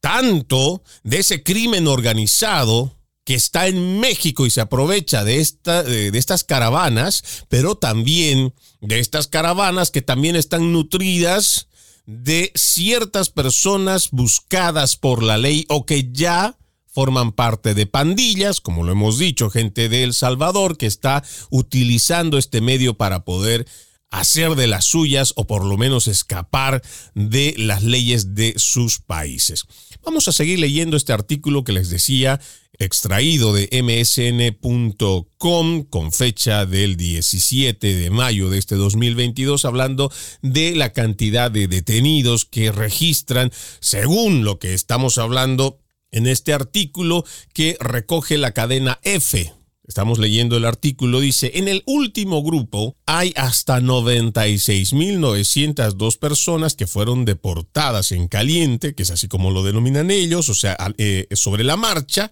tanto 0.00 0.82
de 1.02 1.18
ese 1.18 1.42
crimen 1.42 1.88
organizado 1.88 2.96
que 3.24 3.34
está 3.34 3.68
en 3.68 4.00
México 4.00 4.46
y 4.46 4.50
se 4.50 4.60
aprovecha 4.60 5.24
de, 5.24 5.40
esta, 5.40 5.82
de, 5.82 6.16
estas 6.18 6.42
caravanas, 6.42 7.44
pero 7.48 7.76
también 7.76 8.54
de 8.80 8.98
estas 8.98 9.28
caravanas 9.28 9.90
que 9.90 10.02
también 10.02 10.36
están 10.36 10.72
nutridas 10.72 11.68
de 12.10 12.50
ciertas 12.56 13.30
personas 13.30 14.10
buscadas 14.10 14.96
por 14.96 15.22
la 15.22 15.38
ley 15.38 15.64
o 15.68 15.86
que 15.86 16.10
ya 16.10 16.58
forman 16.88 17.30
parte 17.30 17.72
de 17.72 17.86
pandillas, 17.86 18.60
como 18.60 18.82
lo 18.82 18.90
hemos 18.90 19.16
dicho, 19.16 19.48
gente 19.48 19.88
de 19.88 20.02
El 20.02 20.12
Salvador 20.12 20.76
que 20.76 20.86
está 20.86 21.22
utilizando 21.50 22.36
este 22.36 22.60
medio 22.60 22.94
para 22.94 23.24
poder 23.24 23.64
hacer 24.10 24.56
de 24.56 24.66
las 24.66 24.86
suyas 24.86 25.32
o 25.36 25.46
por 25.46 25.64
lo 25.64 25.76
menos 25.76 26.08
escapar 26.08 26.82
de 27.14 27.54
las 27.56 27.84
leyes 27.84 28.34
de 28.34 28.54
sus 28.56 28.98
países. 28.98 29.66
Vamos 30.04 30.28
a 30.28 30.32
seguir 30.32 30.58
leyendo 30.58 30.96
este 30.96 31.12
artículo 31.12 31.62
que 31.62 31.72
les 31.72 31.90
decía 31.90 32.40
extraído 32.78 33.52
de 33.52 33.68
msn.com 33.82 35.84
con 35.84 36.12
fecha 36.12 36.64
del 36.64 36.96
17 36.96 37.94
de 37.94 38.10
mayo 38.10 38.48
de 38.48 38.58
este 38.58 38.76
2022, 38.76 39.66
hablando 39.66 40.10
de 40.40 40.74
la 40.74 40.92
cantidad 40.92 41.50
de 41.50 41.68
detenidos 41.68 42.46
que 42.46 42.72
registran, 42.72 43.52
según 43.80 44.44
lo 44.44 44.58
que 44.58 44.72
estamos 44.72 45.18
hablando 45.18 45.78
en 46.10 46.26
este 46.26 46.54
artículo 46.54 47.24
que 47.52 47.76
recoge 47.80 48.38
la 48.38 48.52
cadena 48.52 48.98
F 49.02 49.52
Estamos 49.90 50.20
leyendo 50.20 50.56
el 50.56 50.64
artículo, 50.66 51.18
dice, 51.18 51.50
en 51.54 51.66
el 51.66 51.82
último 51.84 52.44
grupo 52.44 52.94
hay 53.06 53.32
hasta 53.34 53.80
96.902 53.80 56.16
personas 56.16 56.76
que 56.76 56.86
fueron 56.86 57.24
deportadas 57.24 58.12
en 58.12 58.28
caliente, 58.28 58.94
que 58.94 59.02
es 59.02 59.10
así 59.10 59.26
como 59.26 59.50
lo 59.50 59.64
denominan 59.64 60.12
ellos, 60.12 60.48
o 60.48 60.54
sea, 60.54 60.76
eh, 60.96 61.26
sobre 61.32 61.64
la 61.64 61.76
marcha, 61.76 62.30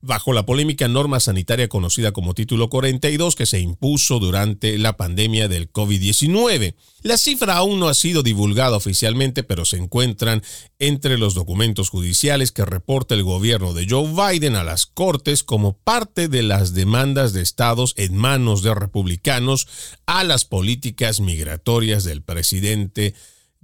bajo 0.00 0.32
la 0.32 0.46
polémica 0.46 0.86
norma 0.86 1.20
sanitaria 1.20 1.68
conocida 1.68 2.12
como 2.12 2.34
Título 2.34 2.70
42 2.70 3.34
que 3.34 3.46
se 3.46 3.60
impuso 3.60 4.18
durante 4.18 4.78
la 4.78 4.96
pandemia 4.96 5.48
del 5.48 5.72
COVID-19. 5.72 6.74
La 7.02 7.18
cifra 7.18 7.56
aún 7.56 7.80
no 7.80 7.88
ha 7.88 7.94
sido 7.94 8.22
divulgada 8.22 8.76
oficialmente, 8.76 9.42
pero 9.42 9.64
se 9.64 9.76
encuentran 9.76 10.42
entre 10.78 11.18
los 11.18 11.34
documentos 11.34 11.88
judiciales 11.88 12.52
que 12.52 12.64
reporta 12.64 13.14
el 13.14 13.24
gobierno 13.24 13.74
de 13.74 13.86
Joe 13.88 14.12
Biden 14.12 14.56
a 14.56 14.64
las 14.64 14.86
Cortes 14.86 15.42
como 15.42 15.76
parte 15.76 16.28
de 16.28 16.42
las 16.42 16.74
demandas 16.74 17.32
de 17.32 17.42
estados 17.42 17.94
en 17.96 18.16
manos 18.16 18.62
de 18.62 18.74
republicanos 18.74 19.66
a 20.06 20.24
las 20.24 20.44
políticas 20.44 21.20
migratorias 21.20 22.04
del 22.04 22.22
presidente 22.22 23.14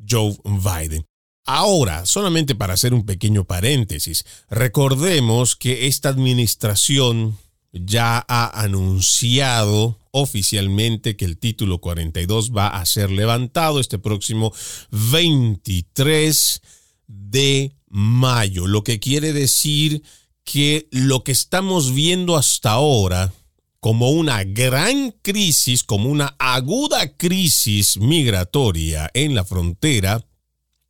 Joe 0.09 0.37
Biden. 0.45 1.07
Ahora, 1.47 2.07
solamente 2.07 2.55
para 2.55 2.73
hacer 2.73 2.95
un 2.95 3.05
pequeño 3.05 3.45
paréntesis, 3.45 4.25
recordemos 4.49 5.57
que 5.57 5.87
esta 5.87 6.09
administración 6.09 7.37
ya 7.73 8.25
ha 8.29 8.63
anunciado 8.63 9.99
oficialmente 10.11 11.17
que 11.17 11.27
el 11.27 11.37
título 11.37 11.81
42 11.81 12.53
va 12.53 12.69
a 12.69 12.87
ser 12.87 13.11
levantado 13.11 13.79
este 13.79 13.99
próximo 13.99 14.55
23 14.91 16.63
de 17.09 17.73
mayo, 17.89 18.67
lo 18.67 18.83
que 18.83 18.99
quiere 18.99 19.33
decir 19.33 20.03
que 20.45 20.89
lo 20.91 21.25
que 21.25 21.33
estamos 21.33 21.93
viendo 21.93 22.37
hasta 22.37 22.73
ahora 22.73 23.33
como 23.81 24.11
una 24.11 24.45
gran 24.45 25.11
crisis, 25.21 25.85
como 25.85 26.09
una 26.09 26.37
aguda 26.39 27.17
crisis 27.17 27.99
migratoria 27.99 29.11
en 29.13 29.35
la 29.35 29.45
frontera, 29.45 30.25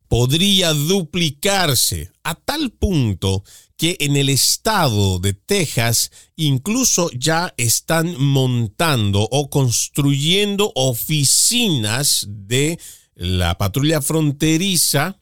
podría 0.07 0.73
duplicarse 0.73 2.11
a 2.23 2.35
tal 2.35 2.71
punto 2.71 3.43
que 3.77 3.97
en 3.99 4.15
el 4.15 4.29
estado 4.29 5.19
de 5.19 5.33
Texas 5.33 6.11
incluso 6.35 7.09
ya 7.11 7.53
están 7.57 8.19
montando 8.19 9.27
o 9.29 9.49
construyendo 9.49 10.71
oficinas 10.75 12.25
de 12.29 12.79
la 13.15 13.57
patrulla 13.57 14.01
fronteriza 14.01 15.19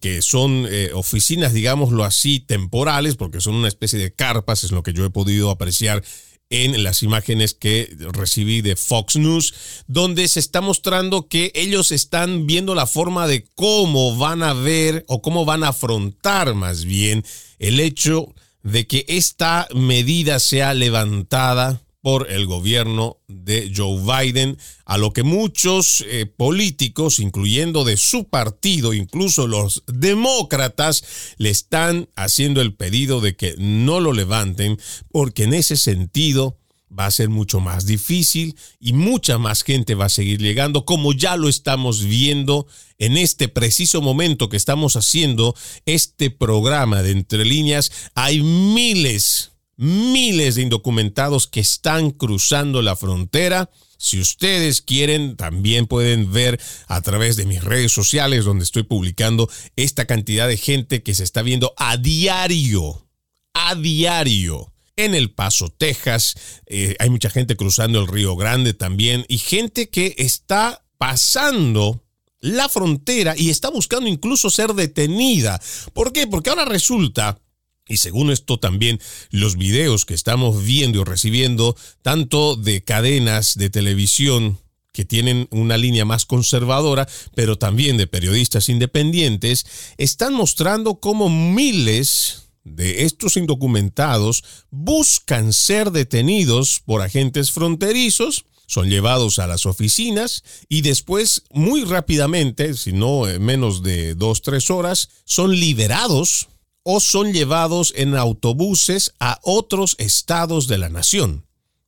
que 0.00 0.22
son 0.22 0.66
eh, 0.68 0.90
oficinas, 0.94 1.52
digámoslo 1.52 2.04
así, 2.04 2.40
temporales, 2.40 3.16
porque 3.16 3.40
son 3.40 3.54
una 3.54 3.68
especie 3.68 3.98
de 3.98 4.14
carpas, 4.14 4.64
es 4.64 4.72
lo 4.72 4.82
que 4.82 4.94
yo 4.94 5.04
he 5.04 5.10
podido 5.10 5.50
apreciar 5.50 6.02
en 6.50 6.82
las 6.82 7.02
imágenes 7.02 7.54
que 7.54 7.96
recibí 8.12 8.60
de 8.60 8.76
Fox 8.76 9.16
News, 9.16 9.54
donde 9.86 10.28
se 10.28 10.40
está 10.40 10.60
mostrando 10.60 11.28
que 11.28 11.52
ellos 11.54 11.90
están 11.90 12.46
viendo 12.46 12.74
la 12.74 12.86
forma 12.86 13.26
de 13.26 13.46
cómo 13.54 14.16
van 14.16 14.42
a 14.42 14.52
ver 14.52 15.04
o 15.08 15.22
cómo 15.22 15.44
van 15.44 15.64
a 15.64 15.68
afrontar 15.68 16.54
más 16.54 16.84
bien 16.84 17.24
el 17.58 17.80
hecho 17.80 18.34
de 18.62 18.86
que 18.86 19.04
esta 19.08 19.68
medida 19.74 20.38
sea 20.38 20.74
levantada 20.74 21.83
por 22.04 22.30
el 22.30 22.44
gobierno 22.44 23.16
de 23.28 23.72
Joe 23.74 23.98
Biden, 23.98 24.58
a 24.84 24.98
lo 24.98 25.14
que 25.14 25.22
muchos 25.22 26.04
eh, 26.06 26.26
políticos, 26.26 27.18
incluyendo 27.18 27.82
de 27.82 27.96
su 27.96 28.28
partido, 28.28 28.92
incluso 28.92 29.46
los 29.46 29.84
demócratas, 29.86 31.02
le 31.38 31.48
están 31.48 32.10
haciendo 32.14 32.60
el 32.60 32.74
pedido 32.74 33.22
de 33.22 33.36
que 33.36 33.54
no 33.56 34.00
lo 34.00 34.12
levanten, 34.12 34.78
porque 35.12 35.44
en 35.44 35.54
ese 35.54 35.78
sentido 35.78 36.58
va 36.92 37.06
a 37.06 37.10
ser 37.10 37.30
mucho 37.30 37.58
más 37.60 37.86
difícil 37.86 38.54
y 38.78 38.92
mucha 38.92 39.38
más 39.38 39.62
gente 39.62 39.94
va 39.94 40.04
a 40.04 40.10
seguir 40.10 40.42
llegando, 40.42 40.84
como 40.84 41.14
ya 41.14 41.38
lo 41.38 41.48
estamos 41.48 42.04
viendo 42.04 42.66
en 42.98 43.16
este 43.16 43.48
preciso 43.48 44.02
momento 44.02 44.50
que 44.50 44.58
estamos 44.58 44.96
haciendo 44.96 45.56
este 45.86 46.28
programa 46.28 47.02
de 47.02 47.12
Entre 47.12 47.46
Líneas. 47.46 47.90
Hay 48.14 48.42
miles 48.42 49.53
miles 49.76 50.54
de 50.54 50.62
indocumentados 50.62 51.46
que 51.46 51.60
están 51.60 52.10
cruzando 52.10 52.82
la 52.82 52.96
frontera 52.96 53.70
Si 53.98 54.20
ustedes 54.20 54.82
quieren, 54.82 55.36
también 55.36 55.86
pueden 55.86 56.32
ver 56.32 56.60
a 56.88 57.00
través 57.00 57.36
de 57.36 57.46
mis 57.46 57.62
redes 57.62 57.92
sociales 57.92 58.44
donde 58.44 58.64
estoy 58.64 58.82
publicando 58.82 59.48
esta 59.76 60.06
cantidad 60.06 60.46
de 60.46 60.56
gente 60.56 61.02
que 61.02 61.14
se 61.14 61.24
está 61.24 61.42
viendo 61.42 61.72
a 61.76 61.96
diario, 61.96 63.08
a 63.54 63.74
diario. 63.74 64.72
En 64.96 65.14
El 65.14 65.32
Paso, 65.32 65.70
Texas, 65.70 66.36
eh, 66.66 66.94
hay 67.00 67.10
mucha 67.10 67.28
gente 67.28 67.56
cruzando 67.56 67.98
el 67.98 68.06
Río 68.06 68.36
Grande 68.36 68.74
también 68.74 69.24
y 69.28 69.38
gente 69.38 69.88
que 69.88 70.14
está 70.18 70.84
pasando 70.98 72.04
la 72.44 72.68
frontera 72.68 73.34
y 73.36 73.48
está 73.48 73.70
buscando 73.70 74.06
incluso 74.06 74.50
ser 74.50 74.74
detenida. 74.74 75.60
¿Por 75.94 76.12
qué? 76.12 76.26
Porque 76.26 76.50
ahora 76.50 76.66
resulta 76.66 77.40
y 77.86 77.98
según 77.98 78.30
esto 78.30 78.58
también 78.58 79.00
los 79.30 79.56
videos 79.56 80.04
que 80.04 80.14
estamos 80.14 80.64
viendo 80.64 81.00
y 81.00 81.04
recibiendo, 81.04 81.76
tanto 82.02 82.56
de 82.56 82.82
cadenas 82.82 83.56
de 83.56 83.70
televisión 83.70 84.58
que 84.92 85.04
tienen 85.04 85.48
una 85.50 85.76
línea 85.76 86.04
más 86.04 86.24
conservadora, 86.24 87.08
pero 87.34 87.58
también 87.58 87.96
de 87.96 88.06
periodistas 88.06 88.68
independientes, 88.68 89.66
están 89.98 90.34
mostrando 90.34 91.00
cómo 91.00 91.28
miles 91.28 92.44
de 92.62 93.04
estos 93.04 93.36
indocumentados 93.36 94.44
buscan 94.70 95.52
ser 95.52 95.90
detenidos 95.90 96.80
por 96.86 97.02
agentes 97.02 97.50
fronterizos, 97.50 98.46
son 98.66 98.88
llevados 98.88 99.38
a 99.38 99.46
las 99.46 99.66
oficinas 99.66 100.42
y 100.68 100.80
después 100.80 101.42
muy 101.50 101.84
rápidamente, 101.84 102.72
si 102.74 102.92
no 102.92 103.24
menos 103.40 103.82
de 103.82 104.14
dos, 104.14 104.40
tres 104.40 104.70
horas, 104.70 105.10
son 105.24 105.58
liberados 105.58 106.48
o 106.84 107.00
son 107.00 107.32
llevados 107.32 107.92
en 107.96 108.14
autobuses 108.14 109.12
a 109.18 109.40
otros 109.42 109.96
estados 109.98 110.68
de 110.68 110.78
la 110.78 110.88
nación. 110.88 111.46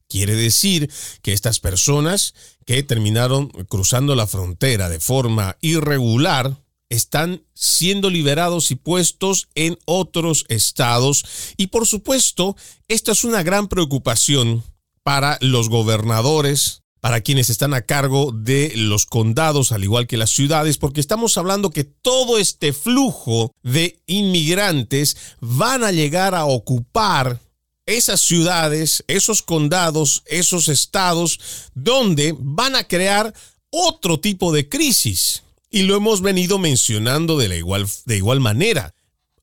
Quiere 0.08 0.34
decir 0.34 0.90
que 1.22 1.32
estas 1.32 1.60
personas 1.60 2.34
que 2.64 2.82
terminaron 2.82 3.48
cruzando 3.68 4.14
la 4.14 4.26
frontera 4.26 4.88
de 4.88 5.00
forma 5.00 5.56
irregular 5.60 6.56
están 6.88 7.42
siendo 7.54 8.10
liberados 8.10 8.70
y 8.70 8.76
puestos 8.76 9.48
en 9.54 9.78
otros 9.84 10.44
estados. 10.48 11.24
Y 11.56 11.68
por 11.68 11.86
supuesto, 11.86 12.56
esta 12.88 13.12
es 13.12 13.24
una 13.24 13.42
gran 13.42 13.68
preocupación 13.68 14.62
para 15.02 15.38
los 15.40 15.68
gobernadores, 15.68 16.82
para 17.06 17.20
quienes 17.20 17.50
están 17.50 17.72
a 17.72 17.82
cargo 17.82 18.32
de 18.32 18.72
los 18.74 19.06
condados, 19.06 19.70
al 19.70 19.84
igual 19.84 20.08
que 20.08 20.16
las 20.16 20.32
ciudades, 20.32 20.76
porque 20.76 20.98
estamos 20.98 21.38
hablando 21.38 21.70
que 21.70 21.84
todo 21.84 22.36
este 22.36 22.72
flujo 22.72 23.54
de 23.62 24.00
inmigrantes 24.06 25.16
van 25.40 25.84
a 25.84 25.92
llegar 25.92 26.34
a 26.34 26.46
ocupar 26.46 27.38
esas 27.86 28.22
ciudades, 28.22 29.04
esos 29.06 29.42
condados, 29.42 30.24
esos 30.26 30.66
estados, 30.66 31.38
donde 31.76 32.34
van 32.36 32.74
a 32.74 32.82
crear 32.82 33.32
otro 33.70 34.18
tipo 34.18 34.52
de 34.52 34.68
crisis. 34.68 35.44
Y 35.70 35.82
lo 35.82 35.94
hemos 35.94 36.22
venido 36.22 36.58
mencionando 36.58 37.38
de, 37.38 37.46
la 37.46 37.54
igual, 37.54 37.86
de 38.04 38.16
igual 38.16 38.40
manera. 38.40 38.96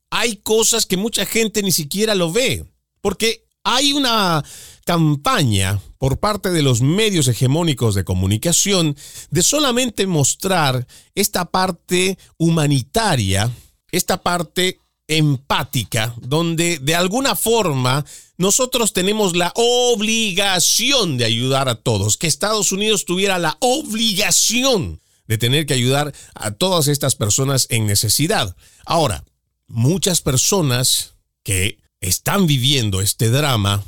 Hay 0.10 0.36
cosas 0.36 0.86
que 0.86 0.98
mucha 0.98 1.26
gente 1.26 1.64
ni 1.64 1.72
siquiera 1.72 2.14
lo 2.14 2.30
ve, 2.30 2.66
porque 3.00 3.46
hay 3.64 3.94
una 3.94 4.44
campaña 4.86 5.80
por 5.98 6.20
parte 6.20 6.52
de 6.52 6.62
los 6.62 6.82
medios 6.82 7.28
hegemónicos 7.28 7.96
de 7.96 8.04
comunicación 8.04 8.96
de 9.30 9.44
solamente 9.44 10.08
mostrar 10.08 10.88
esta 11.16 11.46
parte 11.46 12.18
humanitaria, 12.38 13.52
esta 13.92 14.22
parte 14.22 14.80
empática, 15.08 16.16
donde 16.22 16.80
de 16.80 16.96
alguna 16.96 17.36
forma 17.36 18.06
nosotros 18.38 18.94
tenemos 18.94 19.36
la 19.36 19.52
obligación 19.56 21.18
de 21.18 21.26
ayudar 21.26 21.70
a 21.70 21.76
todos, 21.76 22.18
que 22.18 22.28
Estados 22.28 22.72
Unidos 22.72 23.06
tuviera 23.06 23.38
la 23.38 23.58
obligación 23.60 25.02
de 25.28 25.38
tener 25.38 25.66
que 25.66 25.74
ayudar 25.74 26.14
a 26.36 26.52
todas 26.52 26.88
estas 26.88 27.16
personas 27.16 27.68
en 27.70 27.86
necesidad. 27.86 28.56
Ahora, 28.86 29.24
muchas 29.68 30.22
personas 30.22 31.14
que 31.44 31.80
están 32.02 32.48
viviendo 32.48 33.02
este 33.02 33.30
drama 33.30 33.84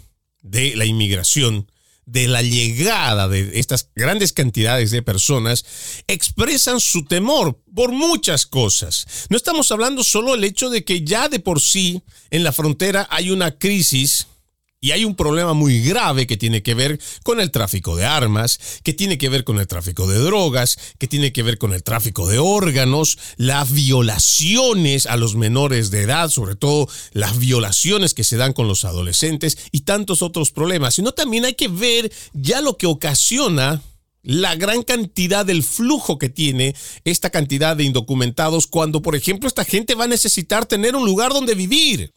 de 0.46 0.76
la 0.76 0.86
inmigración, 0.86 1.70
de 2.06 2.28
la 2.28 2.44
llegada 2.44 3.28
de 3.28 3.60
estas 3.60 3.90
grandes 3.96 4.32
cantidades 4.32 4.92
de 4.92 5.02
personas, 5.02 5.66
expresan 6.08 6.80
su 6.80 7.06
temor 7.06 7.60
por 7.74 7.92
muchas 7.92 8.46
cosas. 8.46 9.08
No 9.30 9.38
estamos 9.38 9.72
hablando 9.72 10.04
solo 10.04 10.34
del 10.34 10.44
hecho 10.44 10.70
de 10.70 10.86
que 10.86 11.04
ya 11.04 11.30
de 11.30 11.40
por 11.40 11.60
sí 11.60 12.04
en 12.30 12.44
la 12.44 12.52
frontera 12.52 13.08
hay 13.10 13.32
una 13.32 13.58
crisis 13.58 14.28
y 14.86 14.92
hay 14.92 15.04
un 15.04 15.16
problema 15.16 15.54
muy 15.54 15.82
grave 15.82 16.28
que 16.28 16.38
tiene 16.38 16.62
que 16.62 16.76
ver 16.76 17.00
con 17.24 17.40
el 17.40 17.50
tráfico 17.50 17.96
de 17.96 18.06
armas, 18.06 18.60
que 18.84 18.94
tiene 18.94 19.18
que 19.18 19.30
ver 19.30 19.44
con 19.44 19.60
el 19.60 19.66
tráfico 19.66 20.06
de 20.06 20.20
drogas, 20.20 20.78
que 21.00 21.08
tiene 21.08 21.34
que 21.34 21.42
ver 21.42 21.58
con 21.58 21.74
el 21.74 21.82
tráfico 21.82 22.28
de 22.28 22.38
órganos, 22.38 23.18
las 23.38 23.72
violaciones 23.72 25.08
a 25.08 25.18
los 25.18 25.34
menores 25.34 25.90
de 25.90 26.04
edad, 26.04 26.30
sobre 26.30 26.56
todo 26.56 26.88
las 27.14 27.40
violaciones 27.40 28.14
que 28.14 28.24
se 28.24 28.38
dan 28.38 28.54
con 28.54 28.68
los 28.68 28.86
adolescentes 28.86 29.58
y 29.72 29.82
tantos 29.82 30.22
otros 30.22 30.52
problemas, 30.52 30.94
sino 30.94 31.14
también 31.14 31.46
hay 31.46 31.56
que 31.56 31.68
ver 31.68 32.12
ya 32.34 32.62
lo 32.62 32.78
que 32.78 32.86
ocasiona 32.86 33.82
la 34.22 34.56
gran 34.56 34.84
cantidad 34.84 35.48
del 35.48 35.64
flujo 35.64 36.20
que 36.20 36.30
tiene 36.30 36.76
esta 37.06 37.32
cantidad 37.32 37.76
de 37.76 37.86
indocumentados 37.86 38.68
cuando, 38.68 39.02
por 39.02 39.16
ejemplo, 39.16 39.48
esta 39.48 39.66
gente 39.66 39.96
va 39.96 40.04
a 40.04 40.10
necesitar 40.10 40.68
tener 40.68 40.96
un 40.96 41.06
lugar 41.06 41.34
donde 41.34 41.56
vivir 41.56 42.14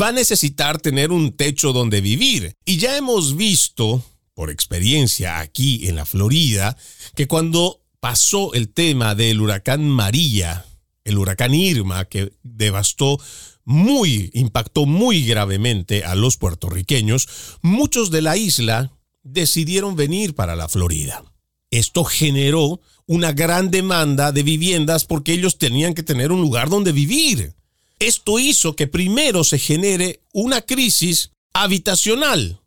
va 0.00 0.08
a 0.08 0.12
necesitar 0.12 0.78
tener 0.80 1.10
un 1.10 1.32
techo 1.32 1.72
donde 1.72 2.00
vivir. 2.00 2.54
Y 2.64 2.78
ya 2.78 2.96
hemos 2.96 3.36
visto, 3.36 4.02
por 4.34 4.50
experiencia 4.50 5.40
aquí 5.40 5.88
en 5.88 5.96
la 5.96 6.06
Florida, 6.06 6.76
que 7.14 7.26
cuando 7.26 7.80
pasó 8.00 8.52
el 8.54 8.68
tema 8.68 9.14
del 9.14 9.40
huracán 9.40 9.88
María, 9.88 10.64
el 11.04 11.18
huracán 11.18 11.54
Irma, 11.54 12.04
que 12.06 12.32
devastó 12.42 13.18
muy, 13.64 14.30
impactó 14.34 14.86
muy 14.86 15.24
gravemente 15.24 16.04
a 16.04 16.14
los 16.14 16.36
puertorriqueños, 16.36 17.28
muchos 17.62 18.10
de 18.10 18.22
la 18.22 18.36
isla 18.36 18.92
decidieron 19.22 19.94
venir 19.94 20.34
para 20.34 20.56
la 20.56 20.68
Florida. 20.68 21.22
Esto 21.70 22.04
generó 22.04 22.80
una 23.06 23.32
gran 23.32 23.70
demanda 23.70 24.32
de 24.32 24.42
viviendas 24.42 25.04
porque 25.04 25.32
ellos 25.32 25.58
tenían 25.58 25.94
que 25.94 26.02
tener 26.02 26.32
un 26.32 26.40
lugar 26.40 26.68
donde 26.68 26.92
vivir. 26.92 27.54
Esto 28.02 28.40
hizo 28.40 28.74
que 28.74 28.88
primero 28.88 29.44
se 29.44 29.60
genere 29.60 30.22
una 30.32 30.60
crisis 30.62 31.30
habitacional 31.52 32.60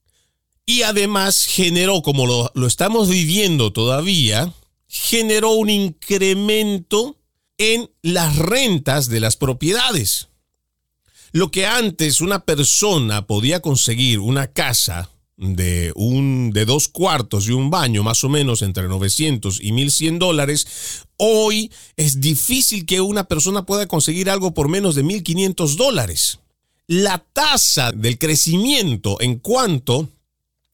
y 0.66 0.84
además 0.84 1.46
generó, 1.46 2.02
como 2.04 2.26
lo, 2.26 2.66
estamos 2.66 3.10
viviendo 3.10 3.74
todavía, 3.74 4.54
generó 4.88 5.52
un 5.52 5.70
incremento 5.70 7.18
en 7.58 7.92
las 8.02 8.38
rentas 8.38 9.10
de 9.10 9.20
las 9.20 9.36
propiedades. 9.36 10.30
Lo 11.34 11.52
que 11.52 11.66
antes 11.66 12.22
una 12.22 12.46
persona 12.46 13.28
podía 13.28 13.60
conseguir 13.60 14.20
una 14.20 14.48
casa 14.48 15.10
de, 15.38 15.92
un, 15.96 16.52
de 16.52 16.66
dos 16.66 16.88
cuartos 16.88 17.48
y 17.48 17.52
un 17.52 17.70
baño, 17.70 18.04
más 18.04 18.24
o 18.24 18.30
menos 18.30 18.62
entre 18.62 18.88
900 18.88 19.60
y 19.62 19.72
1100 19.72 20.20
dólares, 20.20 20.68
hoy 21.18 21.72
es 21.98 22.22
difícil 22.22 22.86
que 22.86 23.02
una 23.02 23.26
persona 23.26 23.66
pueda 23.66 23.88
conseguir 23.88 24.30
algo 24.30 24.54
por 24.54 24.70
menos 24.70 24.96
de 24.96 25.04
1500 25.04 25.78
dólares. 25.78 26.40
La 26.88 27.20
tasa 27.34 27.92
del 27.92 28.18
crecimiento 28.18 29.20
en 29.20 29.40
cuanto 29.40 30.10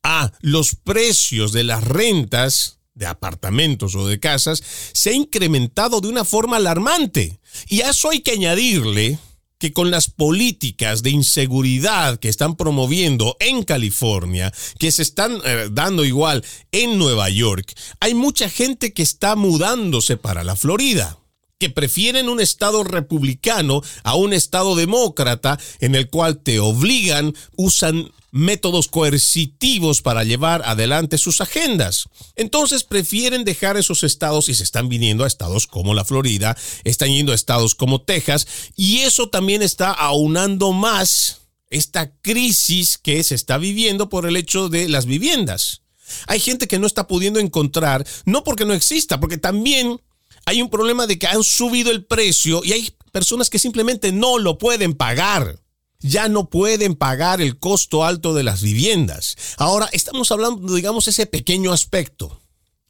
a 0.04 0.32
los 0.42 0.76
precios 0.76 1.52
de 1.52 1.64
las 1.64 1.84
rentas 1.84 2.80
de 2.94 3.06
apartamentos 3.06 3.96
o 3.96 4.08
de 4.08 4.20
casas 4.20 4.62
se 4.94 5.12
ha 5.12 5.14
incrementado 5.14 6.02
de 6.02 6.10
una 6.10 6.26
forma 6.26 6.58
alarmante. 6.58 7.40
Y 7.68 7.82
a 7.82 7.92
eso 7.92 8.10
hay 8.10 8.22
que 8.22 8.32
añadirle 8.32 9.18
que 9.62 9.72
con 9.74 9.92
las 9.92 10.10
políticas 10.10 11.04
de 11.04 11.12
inseguridad 11.12 12.20
que 12.20 12.30
están 12.30 12.56
promoviendo 12.56 13.38
en 13.40 13.62
California, 13.62 14.52
que 14.80 14.92
se 14.92 15.04
están 15.04 15.38
eh, 15.46 15.70
dando 15.72 16.04
igual 16.04 16.44
en 16.72 16.98
Nueva 16.98 17.30
York, 17.30 17.72
hay 18.00 18.16
mucha 18.16 18.50
gente 18.50 18.92
que 18.92 19.04
está 19.04 19.36
mudándose 19.36 20.18
para 20.18 20.44
la 20.44 20.56
Florida 20.56 21.21
que 21.62 21.70
prefieren 21.70 22.28
un 22.28 22.42
Estado 22.42 22.84
republicano 22.84 23.84
a 24.02 24.16
un 24.16 24.34
Estado 24.34 24.76
demócrata 24.76 25.60
en 25.80 25.94
el 25.94 26.10
cual 26.10 26.40
te 26.40 26.60
obligan, 26.60 27.36
usan 27.56 28.12
métodos 28.32 28.88
coercitivos 28.88 30.02
para 30.02 30.24
llevar 30.24 30.64
adelante 30.66 31.20
sus 31.20 31.40
agendas. 31.40 32.10
Entonces 32.36 32.84
prefieren 32.84 33.44
dejar 33.44 33.78
esos 33.78 34.04
estados 34.04 34.50
y 34.50 34.56
se 34.56 34.64
están 34.64 34.90
viniendo 34.90 35.24
a 35.24 35.28
estados 35.28 35.68
como 35.68 35.94
la 35.94 36.04
Florida, 36.04 36.58
están 36.84 37.14
yendo 37.14 37.32
a 37.32 37.36
estados 37.36 37.76
como 37.76 38.02
Texas 38.02 38.48
y 38.76 39.02
eso 39.02 39.30
también 39.30 39.62
está 39.62 39.92
aunando 39.92 40.72
más 40.72 41.42
esta 41.70 42.12
crisis 42.24 42.98
que 42.98 43.24
se 43.24 43.36
está 43.36 43.60
viviendo 43.60 44.10
por 44.10 44.26
el 44.26 44.36
hecho 44.36 44.68
de 44.68 44.90
las 44.90 45.06
viviendas. 45.06 45.84
Hay 46.26 46.40
gente 46.40 46.68
que 46.68 46.80
no 46.80 46.88
está 46.88 47.08
pudiendo 47.08 47.40
encontrar, 47.40 48.04
no 48.26 48.44
porque 48.44 48.66
no 48.66 48.74
exista, 48.74 49.20
porque 49.20 49.38
también 49.38 50.02
hay 50.46 50.62
un 50.62 50.70
problema 50.70 51.08
de 51.08 51.20
que 51.20 51.28
han 51.28 51.44
subido 51.44 51.92
el 51.92 52.06
precio 52.06 52.62
y 52.64 52.74
hay 52.74 52.94
personas 53.12 53.50
que 53.50 53.60
simplemente 53.60 54.12
no 54.12 54.40
lo 54.40 54.58
pueden 54.58 54.94
pagar. 54.94 55.60
Ya 56.00 56.30
no 56.30 56.50
pueden 56.50 56.96
pagar 56.96 57.42
el 57.42 57.60
costo 57.60 58.04
alto 58.04 58.34
de 58.34 58.42
las 58.42 58.64
viviendas. 58.64 59.38
Ahora 59.58 59.88
estamos 59.92 60.32
hablando, 60.32 60.74
digamos, 60.74 61.08
ese 61.08 61.26
pequeño 61.28 61.72
aspecto. 61.72 62.40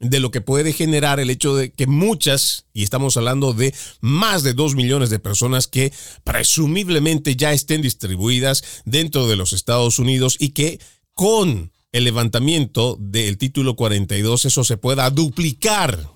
de 0.00 0.18
lo 0.18 0.32
que 0.32 0.40
puede 0.40 0.72
generar 0.72 1.20
el 1.20 1.30
hecho 1.30 1.54
de 1.54 1.70
que 1.70 1.86
muchas, 1.86 2.66
y 2.74 2.82
estamos 2.82 3.16
hablando 3.16 3.52
de 3.52 3.72
más 4.00 4.42
de 4.42 4.52
dos 4.52 4.74
millones 4.74 5.10
de 5.10 5.20
personas 5.20 5.68
que 5.68 5.92
presumiblemente 6.24 7.36
ya 7.36 7.52
estén 7.52 7.82
distribuidas 7.82 8.64
dentro 8.84 9.28
de 9.28 9.36
los 9.36 9.52
Estados 9.52 10.00
Unidos 10.00 10.34
y 10.40 10.48
que 10.48 10.80
con 11.14 11.70
el 11.92 12.02
levantamiento 12.02 12.96
del 12.98 13.38
título 13.38 13.76
42 13.76 14.46
eso 14.46 14.64
se 14.64 14.76
pueda 14.76 15.08
duplicar 15.10 16.11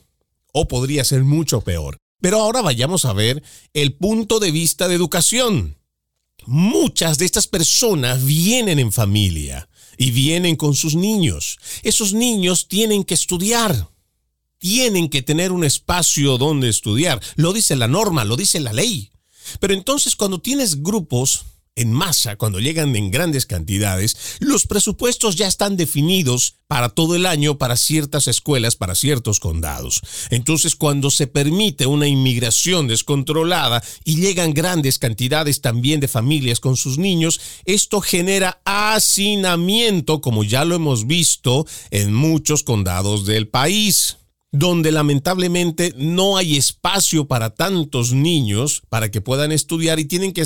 o 0.59 0.67
podría 0.69 1.05
ser 1.05 1.23
mucho 1.23 1.61
peor. 1.61 1.99
Pero 2.23 2.41
ahora 2.41 2.63
vayamos 2.63 3.05
a 3.05 3.13
ver 3.13 3.43
el 3.75 3.93
punto 3.93 4.41
de 4.41 4.51
vista 4.51 4.89
de 4.89 4.95
educación. 4.95 5.77
Muchas 6.47 7.19
de 7.19 7.27
estas 7.27 7.47
personas 7.47 8.25
vienen 8.25 8.79
en 8.79 8.91
familia 8.91 9.69
y 9.99 10.13
vienen 10.13 10.57
con 10.57 10.75
sus 10.75 10.95
niños. 10.95 11.59
Esos 11.83 12.15
niños 12.15 12.69
tienen 12.69 13.05
que 13.05 13.13
estudiar. 13.13 13.91
Tienen 14.57 15.11
que 15.11 15.21
tener 15.21 15.53
un 15.53 15.63
espacio 15.63 16.39
donde 16.39 16.71
estudiar. 16.71 17.21
Lo 17.35 17.53
dice 17.53 17.77
la 17.77 17.87
norma, 17.87 18.25
lo 18.25 18.37
dice 18.37 18.59
la 18.59 18.73
ley. 18.73 19.11
Pero 19.61 19.75
entonces 19.75 20.17
cuando 20.17 20.41
tienes 20.41 20.83
grupos 20.83 21.45
en 21.77 21.93
masa, 21.93 22.37
cuando 22.37 22.59
llegan 22.59 22.97
en 22.97 23.11
grandes 23.11 23.47
cantidades, 23.47 24.17
los 24.41 24.67
presupuestos 24.67 25.37
ya 25.37 25.47
están 25.47 25.77
definidos 25.77 26.57
para 26.67 26.89
todo 26.89 27.15
el 27.15 27.27
año 27.27 27.59
para 27.59 27.77
ciertas 27.77 28.27
escuelas, 28.27 28.75
para 28.77 28.95
ciertos 28.95 29.39
condados. 29.39 30.01
Entonces, 30.31 30.75
cuando 30.75 31.11
se 31.11 31.27
permite 31.27 31.87
una 31.87 32.09
inmigración 32.09 32.89
descontrolada 32.89 33.85
y 34.05 34.17
llegan 34.17 34.55
grandes 34.55 34.99
cantidades 34.99 35.61
también 35.61 36.01
de 36.01 36.09
familias 36.09 36.59
con 36.59 36.77
sus 36.77 36.99
niños, 36.99 37.41
esto 37.67 38.01
genera 38.01 38.61
hacinamiento, 38.65 40.21
como 40.21 40.43
ya 40.43 40.65
lo 40.65 40.75
hemos 40.75 41.07
visto 41.07 41.67
en 41.91 42.13
muchos 42.13 42.65
condados 42.65 43.27
del 43.27 43.49
país 43.49 44.17
donde 44.59 44.91
lamentablemente 44.91 45.93
no 45.97 46.39
hay 46.39 46.57
espacio 46.57 47.27
para 47.27 47.51
tantos 47.51 48.13
niños 48.13 48.83
para 48.89 49.11
que 49.11 49.21
puedan 49.21 49.53
estudiar 49.53 49.99
y 49.99 50.07
tienen 50.07 50.33
que 50.33 50.45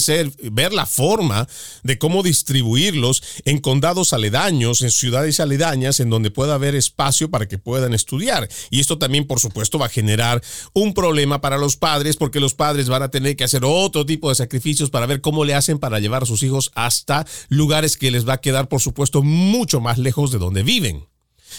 ver 0.51 0.73
la 0.73 0.87
forma 0.87 1.46
de 1.85 1.96
cómo 1.96 2.25
distribuirlos 2.25 3.23
en 3.44 3.59
condados 3.59 4.12
aledaños, 4.12 4.83
en 4.83 4.90
ciudades 4.90 5.38
aledañas, 5.38 6.01
en 6.01 6.11
donde 6.11 6.33
pueda 6.33 6.55
haber 6.55 6.75
espacio 6.75 7.31
para 7.31 7.46
que 7.46 7.59
puedan 7.59 7.94
estudiar. 7.94 8.49
Y 8.70 8.81
esto 8.81 8.99
también, 8.99 9.29
por 9.29 9.38
supuesto, 9.38 9.79
va 9.79 9.87
a 9.87 9.90
generar 9.90 10.42
un 10.73 10.92
problema 10.92 11.40
para 11.40 11.57
los 11.57 11.77
padres 11.77 12.16
porque 12.16 12.40
los 12.40 12.55
padres 12.55 12.88
van 12.88 13.05
a 13.05 13.11
tener 13.11 13.37
que 13.37 13.44
hacer 13.44 13.62
otro 13.64 14.07
tipo 14.07 14.29
de 14.29 14.35
sacrificios 14.35 14.90
para 14.90 15.07
ver 15.07 15.20
cómo 15.20 15.44
le 15.44 15.55
hacen 15.55 15.79
para 15.79 16.01
llevar 16.01 16.25
a 16.25 16.27
sus 16.27 16.42
hijos 16.42 16.73
hasta 16.75 17.27
lugares 17.49 17.96
que 17.96 18.11
les 18.11 18.29
va 18.29 18.35
a 18.35 18.40
quedar, 18.40 18.68
por 18.68 18.81
supuesto, 18.81 19.23
mucho 19.23 19.81
más 19.81 19.99
lejos 19.99 20.33
de 20.33 20.38
donde 20.38 20.64
viven 20.64 21.11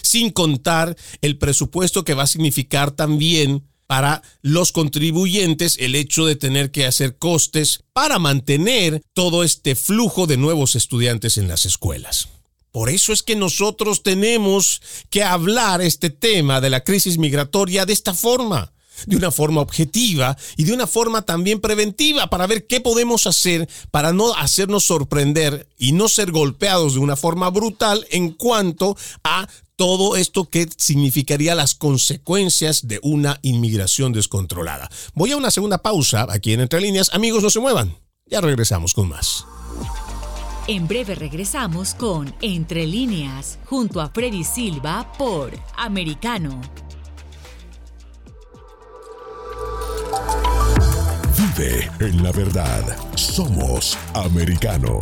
sin 0.01 0.31
contar 0.31 0.95
el 1.21 1.37
presupuesto 1.37 2.03
que 2.03 2.13
va 2.13 2.23
a 2.23 2.27
significar 2.27 2.91
también 2.91 3.63
para 3.91 4.21
los 4.41 4.71
contribuyentes 4.71 5.75
el 5.77 5.95
hecho 5.95 6.25
de 6.25 6.37
tener 6.37 6.71
que 6.71 6.85
hacer 6.85 7.17
costes 7.17 7.83
para 7.91 8.19
mantener 8.19 9.01
todo 9.13 9.43
este 9.43 9.75
flujo 9.75 10.27
de 10.27 10.37
nuevos 10.37 10.75
estudiantes 10.75 11.37
en 11.37 11.49
las 11.49 11.65
escuelas. 11.65 12.29
Por 12.71 12.89
eso 12.89 13.11
es 13.11 13.21
que 13.21 13.35
nosotros 13.35 14.01
tenemos 14.01 14.81
que 15.09 15.23
hablar 15.23 15.81
este 15.81 16.09
tema 16.09 16.61
de 16.61 16.69
la 16.69 16.85
crisis 16.85 17.17
migratoria 17.17 17.85
de 17.85 17.91
esta 17.91 18.13
forma, 18.13 18.71
de 19.07 19.17
una 19.17 19.29
forma 19.29 19.59
objetiva 19.59 20.37
y 20.55 20.63
de 20.63 20.71
una 20.71 20.87
forma 20.87 21.23
también 21.23 21.59
preventiva 21.59 22.29
para 22.29 22.47
ver 22.47 22.67
qué 22.67 22.79
podemos 22.79 23.27
hacer 23.27 23.67
para 23.91 24.13
no 24.13 24.33
hacernos 24.35 24.85
sorprender 24.85 25.67
y 25.77 25.91
no 25.91 26.07
ser 26.07 26.31
golpeados 26.31 26.93
de 26.93 26.99
una 26.99 27.17
forma 27.17 27.49
brutal 27.49 28.07
en 28.09 28.31
cuanto 28.31 28.95
a 29.25 29.49
todo 29.81 30.15
esto 30.15 30.47
que 30.47 30.69
significaría 30.77 31.55
las 31.55 31.73
consecuencias 31.73 32.87
de 32.87 32.99
una 33.01 33.39
inmigración 33.41 34.13
descontrolada. 34.13 34.91
Voy 35.15 35.31
a 35.31 35.37
una 35.37 35.49
segunda 35.49 35.79
pausa 35.79 36.27
aquí 36.29 36.53
en 36.53 36.59
Entre 36.59 36.79
Líneas. 36.79 37.09
Amigos, 37.15 37.41
no 37.41 37.49
se 37.49 37.59
muevan. 37.59 37.97
Ya 38.27 38.41
regresamos 38.41 38.93
con 38.93 39.09
más. 39.09 39.43
En 40.67 40.87
breve 40.87 41.15
regresamos 41.15 41.95
con 41.95 42.31
Entre 42.41 42.85
Líneas, 42.85 43.57
junto 43.65 44.01
a 44.01 44.09
Freddy 44.09 44.43
Silva 44.43 45.11
por 45.17 45.51
Americano. 45.75 46.61
Vive 51.35 51.89
en 52.01 52.21
la 52.21 52.31
verdad. 52.31 52.83
Somos 53.15 53.97
Americano. 54.13 55.01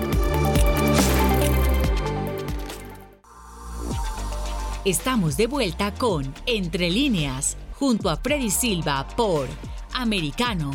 Estamos 4.83 5.37
de 5.37 5.45
vuelta 5.45 5.93
con 5.93 6.33
Entre 6.47 6.89
líneas, 6.89 7.55
junto 7.73 8.09
a 8.09 8.17
Freddy 8.17 8.49
Silva 8.49 9.07
por 9.15 9.47
Americano. 9.93 10.71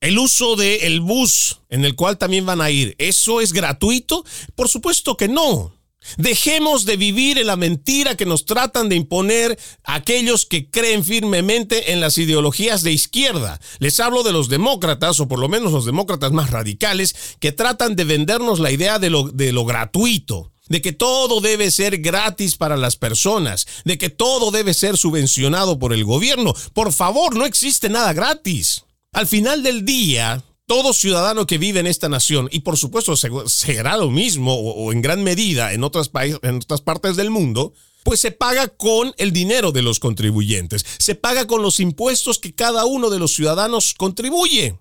El 0.00 0.18
uso 0.18 0.56
del 0.56 1.00
bus 1.00 1.60
en 1.68 1.84
el 1.84 1.96
cual 1.96 2.16
también 2.16 2.46
van 2.46 2.60
a 2.60 2.70
ir, 2.70 2.94
¿eso 2.98 3.40
es 3.40 3.52
gratuito? 3.52 4.24
Por 4.54 4.68
supuesto 4.68 5.16
que 5.16 5.28
no. 5.28 5.75
Dejemos 6.16 6.84
de 6.84 6.96
vivir 6.96 7.38
en 7.38 7.46
la 7.46 7.56
mentira 7.56 8.16
que 8.16 8.26
nos 8.26 8.44
tratan 8.44 8.88
de 8.88 8.96
imponer 8.96 9.58
aquellos 9.84 10.46
que 10.46 10.70
creen 10.70 11.04
firmemente 11.04 11.92
en 11.92 12.00
las 12.00 12.18
ideologías 12.18 12.82
de 12.82 12.92
izquierda. 12.92 13.60
Les 13.78 14.00
hablo 14.00 14.22
de 14.22 14.32
los 14.32 14.48
demócratas, 14.48 15.20
o 15.20 15.28
por 15.28 15.38
lo 15.38 15.48
menos 15.48 15.72
los 15.72 15.84
demócratas 15.84 16.32
más 16.32 16.50
radicales, 16.50 17.14
que 17.40 17.52
tratan 17.52 17.96
de 17.96 18.04
vendernos 18.04 18.60
la 18.60 18.70
idea 18.70 18.98
de 18.98 19.10
lo, 19.10 19.24
de 19.24 19.52
lo 19.52 19.64
gratuito 19.64 20.52
de 20.68 20.82
que 20.82 20.92
todo 20.92 21.40
debe 21.40 21.70
ser 21.70 21.98
gratis 21.98 22.56
para 22.56 22.76
las 22.76 22.96
personas, 22.96 23.66
de 23.84 23.98
que 23.98 24.10
todo 24.10 24.50
debe 24.50 24.74
ser 24.74 24.96
subvencionado 24.96 25.78
por 25.78 25.92
el 25.92 26.04
gobierno. 26.04 26.54
Por 26.72 26.92
favor, 26.92 27.36
no 27.36 27.46
existe 27.46 27.88
nada 27.88 28.12
gratis. 28.12 28.84
Al 29.12 29.26
final 29.26 29.62
del 29.62 29.84
día, 29.84 30.42
todo 30.66 30.92
ciudadano 30.92 31.46
que 31.46 31.58
vive 31.58 31.80
en 31.80 31.86
esta 31.86 32.08
nación, 32.08 32.48
y 32.50 32.60
por 32.60 32.76
supuesto 32.76 33.14
será 33.16 33.96
lo 33.96 34.10
mismo 34.10 34.54
o, 34.54 34.92
en 34.92 35.00
gran 35.00 35.22
medida 35.22 35.72
en 35.72 35.84
otras, 35.84 36.10
en 36.42 36.56
otras 36.56 36.80
partes 36.80 37.16
del 37.16 37.30
mundo, 37.30 37.72
pues 38.02 38.20
se 38.20 38.30
paga 38.30 38.68
con 38.68 39.14
el 39.18 39.32
dinero 39.32 39.72
de 39.72 39.82
los 39.82 39.98
contribuyentes, 39.98 40.84
se 40.98 41.14
paga 41.14 41.46
con 41.46 41.62
los 41.62 41.80
impuestos 41.80 42.38
que 42.38 42.54
cada 42.54 42.84
uno 42.84 43.10
de 43.10 43.18
los 43.18 43.34
ciudadanos 43.34 43.94
contribuye. 43.94 44.78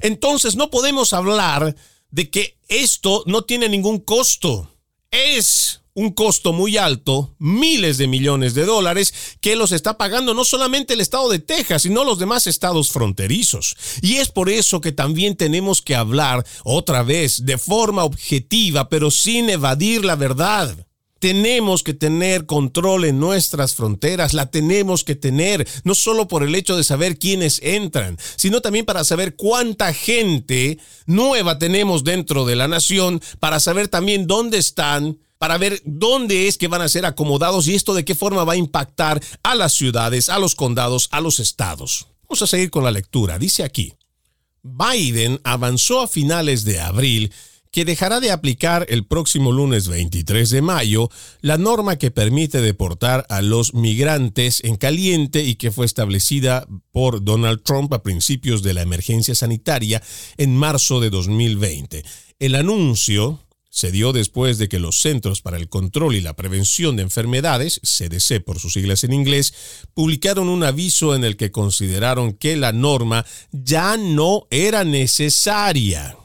Entonces 0.00 0.56
no 0.56 0.70
podemos 0.70 1.12
hablar 1.12 1.74
de 2.10 2.30
que 2.30 2.58
esto 2.68 3.22
no 3.26 3.44
tiene 3.44 3.68
ningún 3.68 4.00
costo. 4.00 4.70
Es 5.10 5.80
un 5.96 6.10
costo 6.10 6.52
muy 6.52 6.76
alto, 6.76 7.34
miles 7.38 7.96
de 7.96 8.06
millones 8.06 8.52
de 8.52 8.66
dólares, 8.66 9.14
que 9.40 9.56
los 9.56 9.72
está 9.72 9.96
pagando 9.96 10.34
no 10.34 10.44
solamente 10.44 10.92
el 10.92 11.00
estado 11.00 11.30
de 11.30 11.38
Texas, 11.38 11.82
sino 11.82 12.04
los 12.04 12.18
demás 12.18 12.46
estados 12.46 12.90
fronterizos. 12.90 13.74
Y 14.02 14.16
es 14.16 14.28
por 14.28 14.50
eso 14.50 14.82
que 14.82 14.92
también 14.92 15.36
tenemos 15.36 15.80
que 15.80 15.96
hablar 15.96 16.46
otra 16.64 17.02
vez 17.02 17.46
de 17.46 17.56
forma 17.56 18.04
objetiva, 18.04 18.90
pero 18.90 19.10
sin 19.10 19.48
evadir 19.48 20.04
la 20.04 20.16
verdad. 20.16 20.76
Tenemos 21.18 21.82
que 21.82 21.94
tener 21.94 22.44
control 22.44 23.06
en 23.06 23.18
nuestras 23.18 23.74
fronteras, 23.74 24.34
la 24.34 24.50
tenemos 24.50 25.02
que 25.02 25.14
tener, 25.14 25.66
no 25.82 25.94
solo 25.94 26.28
por 26.28 26.42
el 26.42 26.54
hecho 26.54 26.76
de 26.76 26.84
saber 26.84 27.18
quiénes 27.18 27.58
entran, 27.62 28.18
sino 28.36 28.60
también 28.60 28.84
para 28.84 29.02
saber 29.02 29.34
cuánta 29.34 29.94
gente 29.94 30.78
nueva 31.06 31.58
tenemos 31.58 32.04
dentro 32.04 32.44
de 32.44 32.56
la 32.56 32.68
nación, 32.68 33.22
para 33.40 33.60
saber 33.60 33.88
también 33.88 34.26
dónde 34.26 34.58
están, 34.58 35.18
para 35.38 35.58
ver 35.58 35.80
dónde 35.84 36.48
es 36.48 36.58
que 36.58 36.68
van 36.68 36.82
a 36.82 36.88
ser 36.88 37.06
acomodados 37.06 37.68
y 37.68 37.74
esto 37.74 37.94
de 37.94 38.04
qué 38.04 38.14
forma 38.14 38.44
va 38.44 38.54
a 38.54 38.56
impactar 38.56 39.22
a 39.42 39.54
las 39.54 39.74
ciudades, 39.74 40.28
a 40.28 40.38
los 40.38 40.54
condados, 40.54 41.08
a 41.10 41.20
los 41.20 41.40
estados. 41.40 42.06
Vamos 42.22 42.42
a 42.42 42.46
seguir 42.46 42.70
con 42.70 42.84
la 42.84 42.90
lectura. 42.90 43.38
Dice 43.38 43.62
aquí, 43.62 43.94
Biden 44.62 45.40
avanzó 45.44 46.00
a 46.00 46.08
finales 46.08 46.64
de 46.64 46.80
abril 46.80 47.32
que 47.70 47.84
dejará 47.84 48.20
de 48.20 48.30
aplicar 48.30 48.86
el 48.88 49.04
próximo 49.04 49.52
lunes 49.52 49.86
23 49.86 50.48
de 50.48 50.62
mayo 50.62 51.10
la 51.42 51.58
norma 51.58 51.96
que 51.96 52.10
permite 52.10 52.62
deportar 52.62 53.26
a 53.28 53.42
los 53.42 53.74
migrantes 53.74 54.64
en 54.64 54.76
caliente 54.76 55.44
y 55.44 55.56
que 55.56 55.70
fue 55.70 55.84
establecida 55.84 56.66
por 56.90 57.22
Donald 57.22 57.62
Trump 57.62 57.92
a 57.92 58.02
principios 58.02 58.62
de 58.62 58.72
la 58.72 58.80
emergencia 58.80 59.34
sanitaria 59.34 60.02
en 60.38 60.56
marzo 60.56 61.00
de 61.00 61.10
2020. 61.10 62.02
El 62.38 62.54
anuncio 62.54 63.40
se 63.76 63.92
dio 63.92 64.14
después 64.14 64.56
de 64.56 64.70
que 64.70 64.78
los 64.78 65.00
Centros 65.02 65.42
para 65.42 65.58
el 65.58 65.68
Control 65.68 66.14
y 66.14 66.22
la 66.22 66.34
Prevención 66.34 66.96
de 66.96 67.02
Enfermedades, 67.02 67.78
CDC 67.82 68.42
por 68.42 68.58
sus 68.58 68.72
siglas 68.72 69.04
en 69.04 69.12
inglés, 69.12 69.52
publicaron 69.92 70.48
un 70.48 70.64
aviso 70.64 71.14
en 71.14 71.24
el 71.24 71.36
que 71.36 71.50
consideraron 71.50 72.32
que 72.32 72.56
la 72.56 72.72
norma 72.72 73.26
ya 73.52 73.98
no 73.98 74.46
era 74.48 74.82
necesaria. 74.82 76.16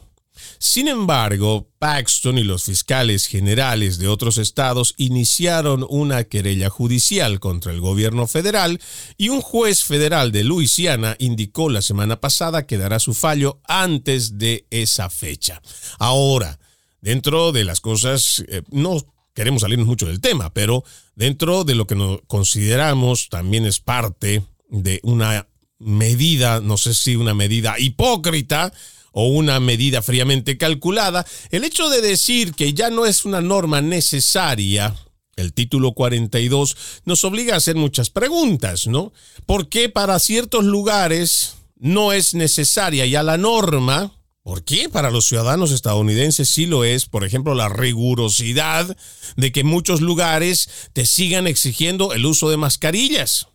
Sin 0.58 0.88
embargo, 0.88 1.68
Paxton 1.78 2.38
y 2.38 2.42
los 2.42 2.64
fiscales 2.64 3.26
generales 3.26 3.98
de 3.98 4.08
otros 4.08 4.38
estados 4.38 4.94
iniciaron 4.96 5.84
una 5.90 6.24
querella 6.24 6.70
judicial 6.70 7.38
contra 7.38 7.70
el 7.70 7.80
gobierno 7.80 8.26
federal 8.28 8.80
y 9.18 9.28
un 9.28 9.42
juez 9.42 9.82
federal 9.82 10.32
de 10.32 10.44
Luisiana 10.44 11.16
indicó 11.18 11.68
la 11.68 11.82
semana 11.82 12.18
pasada 12.18 12.66
que 12.66 12.78
dará 12.78 12.98
su 12.98 13.12
fallo 13.12 13.60
antes 13.68 14.38
de 14.38 14.66
esa 14.70 15.10
fecha. 15.10 15.60
Ahora, 15.98 16.58
dentro 17.02 17.52
de 17.52 17.64
las 17.64 17.82
cosas, 17.82 18.42
eh, 18.48 18.62
no 18.70 18.96
queremos 19.34 19.62
salirnos 19.62 19.86
mucho 19.86 20.06
del 20.06 20.20
tema, 20.20 20.54
pero 20.54 20.84
dentro 21.14 21.64
de 21.64 21.74
lo 21.74 21.86
que 21.86 21.94
nos 21.94 22.20
consideramos 22.26 23.28
también 23.28 23.66
es 23.66 23.80
parte 23.80 24.42
de 24.70 25.00
una 25.02 25.48
medida, 25.78 26.60
no 26.60 26.78
sé 26.78 26.94
si 26.94 27.16
una 27.16 27.34
medida 27.34 27.78
hipócrita, 27.78 28.72
o 29.12 29.26
una 29.26 29.60
medida 29.60 30.02
fríamente 30.02 30.56
calculada, 30.56 31.26
el 31.50 31.64
hecho 31.64 31.90
de 31.90 32.00
decir 32.00 32.54
que 32.54 32.72
ya 32.72 32.90
no 32.90 33.04
es 33.06 33.24
una 33.24 33.40
norma 33.40 33.82
necesaria, 33.82 34.96
el 35.36 35.52
título 35.52 35.92
42, 35.92 36.76
nos 37.04 37.24
obliga 37.24 37.54
a 37.54 37.58
hacer 37.58 37.76
muchas 37.76 38.10
preguntas, 38.10 38.86
¿no? 38.86 39.12
¿Por 39.46 39.68
qué 39.68 39.88
para 39.88 40.18
ciertos 40.18 40.64
lugares 40.64 41.56
no 41.76 42.12
es 42.12 42.34
necesaria 42.34 43.06
ya 43.06 43.22
la 43.22 43.36
norma? 43.36 44.12
¿Por 44.42 44.64
qué 44.64 44.88
para 44.88 45.10
los 45.10 45.26
ciudadanos 45.26 45.70
estadounidenses 45.70 46.48
sí 46.48 46.66
lo 46.66 46.82
es? 46.82 47.06
Por 47.06 47.24
ejemplo, 47.24 47.54
la 47.54 47.68
rigurosidad 47.68 48.96
de 49.36 49.52
que 49.52 49.62
muchos 49.62 50.00
lugares 50.00 50.68
te 50.92 51.06
sigan 51.06 51.46
exigiendo 51.46 52.12
el 52.12 52.26
uso 52.26 52.50
de 52.50 52.56
mascarillas 52.56 53.46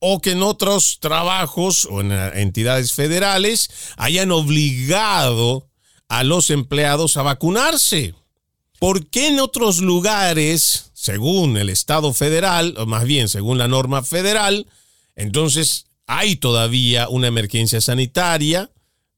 o 0.00 0.20
que 0.20 0.32
en 0.32 0.42
otros 0.42 0.98
trabajos 1.00 1.86
o 1.88 2.00
en 2.00 2.10
entidades 2.10 2.92
federales 2.92 3.70
hayan 3.96 4.32
obligado 4.32 5.68
a 6.08 6.24
los 6.24 6.50
empleados 6.50 7.16
a 7.16 7.22
vacunarse. 7.22 8.14
¿Por 8.80 9.06
qué 9.06 9.28
en 9.28 9.38
otros 9.38 9.78
lugares, 9.78 10.90
según 10.92 11.56
el 11.56 11.68
Estado 11.68 12.12
federal, 12.12 12.74
o 12.78 12.86
más 12.86 13.04
bien 13.04 13.28
según 13.28 13.58
la 13.58 13.68
norma 13.68 14.02
federal, 14.02 14.66
entonces 15.14 15.86
hay 16.08 16.34
todavía 16.34 17.08
una 17.08 17.28
emergencia 17.28 17.80
sanitaria, 17.80 18.72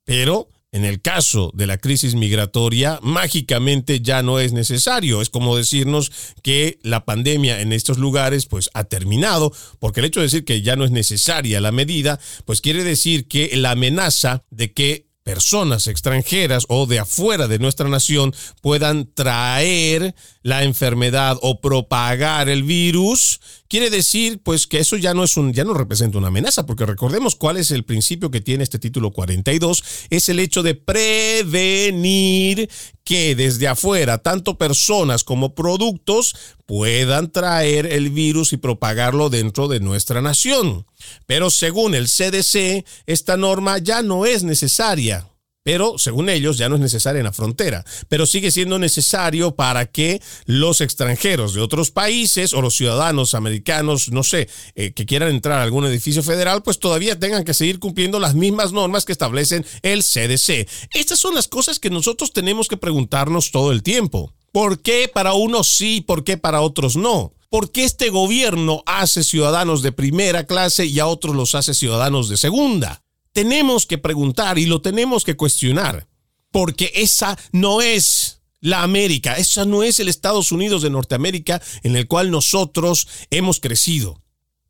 pero 0.05 0.51
en 0.75 0.85
el 0.85 1.01
caso 1.01 1.53
de 1.55 1.69
la 1.69 1.79
crisis 1.79 2.17
migratoria, 2.17 2.99
mágicamente 3.01 4.01
ya 4.01 4.25
no 4.25 4.41
es 4.41 4.53
necesario. 4.53 5.23
Es 5.23 5.31
como 5.31 5.57
decirnos 5.57 6.11
que 6.43 6.81
la 6.83 7.05
pandemia 7.05 7.61
en 7.61 7.73
estos 7.73 7.97
lugares 7.97 8.47
pues 8.47 8.71
ha 8.75 8.83
terminado, 8.83 9.53
porque 9.79 10.01
el 10.01 10.07
hecho 10.07 10.19
de 10.19 10.27
decir 10.27 10.45
que 10.45 10.63
ya 10.63 10.75
no 10.75 10.85
es 10.85 10.91
necesaria 10.91 11.61
la 11.61 11.71
medida, 11.71 12.19
pues 12.45 12.61
quiere 12.61 12.83
decir 12.83 13.29
que 13.29 13.57
la 13.57 13.71
amenaza 13.71 14.43
de 14.51 14.73
que 14.73 15.07
personas 15.23 15.87
extranjeras 15.87 16.67
o 16.69 16.87
de 16.87 16.99
afuera 16.99 17.47
de 17.47 17.61
nuestra 17.61 17.89
nación 17.89 18.35
puedan 18.61 19.09
traer 19.15 20.17
la 20.45 20.63
enfermedad 20.63 21.39
o 21.41 21.63
propagar 21.63 22.51
el 22.51 22.65
virus, 22.65 23.41
quiere 23.67 23.89
decir 23.89 24.41
pues 24.45 24.67
que 24.67 24.79
eso 24.79 24.99
ya 24.99 25.15
no 25.15 25.25
es 25.25 25.39
un 25.39 25.55
ya 25.55 25.65
no 25.65 25.73
representa 25.73 26.19
una 26.19 26.29
amenaza, 26.29 26.67
porque 26.67 26.85
recordemos 26.85 27.35
cuál 27.35 27.57
es 27.57 27.71
el 27.71 27.83
principio 27.83 28.31
que 28.31 28.43
tiene 28.43 28.63
este 28.63 28.79
título 28.79 29.11
42, 29.11 29.83
es 30.11 30.29
el 30.29 30.39
hecho 30.39 30.63
de 30.63 30.75
prevenir 30.75 32.69
que 33.05 33.35
desde 33.35 33.69
afuera 33.69 34.19
tanto 34.19 34.59
personas 34.59 35.25
como 35.25 35.55
productos 35.55 36.37
puedan 36.67 37.33
traer 37.33 37.87
el 37.87 38.11
virus 38.11 38.53
y 38.53 38.59
propagarlo 38.59 39.31
dentro 39.31 39.67
de 39.67 39.81
nuestra 39.81 40.21
nación. 40.21 40.87
Pero 41.27 41.49
según 41.49 41.95
el 41.95 42.07
CDC, 42.07 42.85
esta 43.07 43.39
norma 43.39 43.79
ya 43.79 44.03
no 44.03 44.27
es 44.27 44.45
necesaria 44.45 45.27
pero 45.65 45.99
según 45.99 46.29
ellos 46.29 46.59
ya 46.59 46.69
no 46.69 46.77
es 46.77 46.81
necesaria 46.81 47.19
en 47.19 47.25
la 47.25 47.33
frontera, 47.33 47.85
pero 48.09 48.27
sigue 48.27 48.53
siendo 48.53 48.79
necesario 48.79 49.57
para 49.57 49.87
que 49.87 50.21
los 50.45 50.81
extranjeros 50.81 51.55
de 51.55 51.63
otros 51.63 51.91
países 51.91 52.53
o 52.53 52.61
los 52.61 52.77
ciudadanos 52.77 53.35
americanos, 53.35 54.13
no 54.13 54.23
sé, 54.23 54.49
eh, 54.77 54.93
que 54.93 55.07
quieran 55.07 55.31
entrar 55.31 55.59
a 55.59 55.63
algún 55.63 55.87
edificio 55.87 56.23
federal, 56.23 56.63
pues 56.63 56.79
todavía 56.79 57.19
tengan 57.19 57.45
que 57.45 57.55
seguir 57.55 57.79
cumpliendo 57.81 58.21
las 58.21 58.35
mismas 58.35 58.73
normas 58.73 59.07
que 59.07 59.13
establecen 59.13 59.65
el 59.83 60.05
CDC. 60.05 60.69
Estas 60.93 61.19
son 61.19 61.35
las 61.35 61.49
cosas 61.49 61.81
que 61.81 61.91
nosotros 61.91 62.33
tenemos 62.33 62.69
que 62.69 62.77
preguntarnos 62.77 63.51
todo 63.51 63.73
el 63.73 63.83
tiempo. 63.83 64.35
¿Por 64.53 64.83
qué 64.83 65.11
para 65.13 65.33
unos 65.33 65.69
sí, 65.69 66.03
por 66.03 66.25
qué 66.25 66.37
para 66.37 66.61
otros 66.61 66.95
no? 66.95 67.33
¿Por 67.49 67.73
qué 67.73 67.85
este 67.85 68.11
gobierno 68.11 68.83
hace 68.85 69.25
ciudadanos 69.25 69.83
de 69.83 69.93
primera 69.93 70.45
clase 70.45 70.85
y 70.85 71.01
a 71.01 71.07
otros 71.07 71.35
los 71.35 71.55
hace 71.55 71.73
ciudadanos 71.73 72.29
de 72.29 72.37
segunda? 72.37 73.04
Tenemos 73.35 73.85
que 73.85 73.99
preguntar 73.99 74.59
y 74.59 74.65
lo 74.65 74.81
tenemos 74.81 75.25
que 75.25 75.37
cuestionar, 75.37 76.09
porque 76.51 76.91
esa 76.95 77.37
no 77.53 77.83
es 77.83 78.41
la 78.61 78.83
América, 78.83 79.35
esa 79.35 79.67
no 79.67 79.83
es 79.83 80.01
el 80.01 80.09
Estados 80.09 80.53
Unidos 80.53 80.81
de 80.81 80.89
Norteamérica 80.89 81.61
en 81.83 81.97
el 81.97 82.07
cual 82.07 82.31
nosotros 82.31 83.09
hemos 83.31 83.61
crecido, 83.61 84.23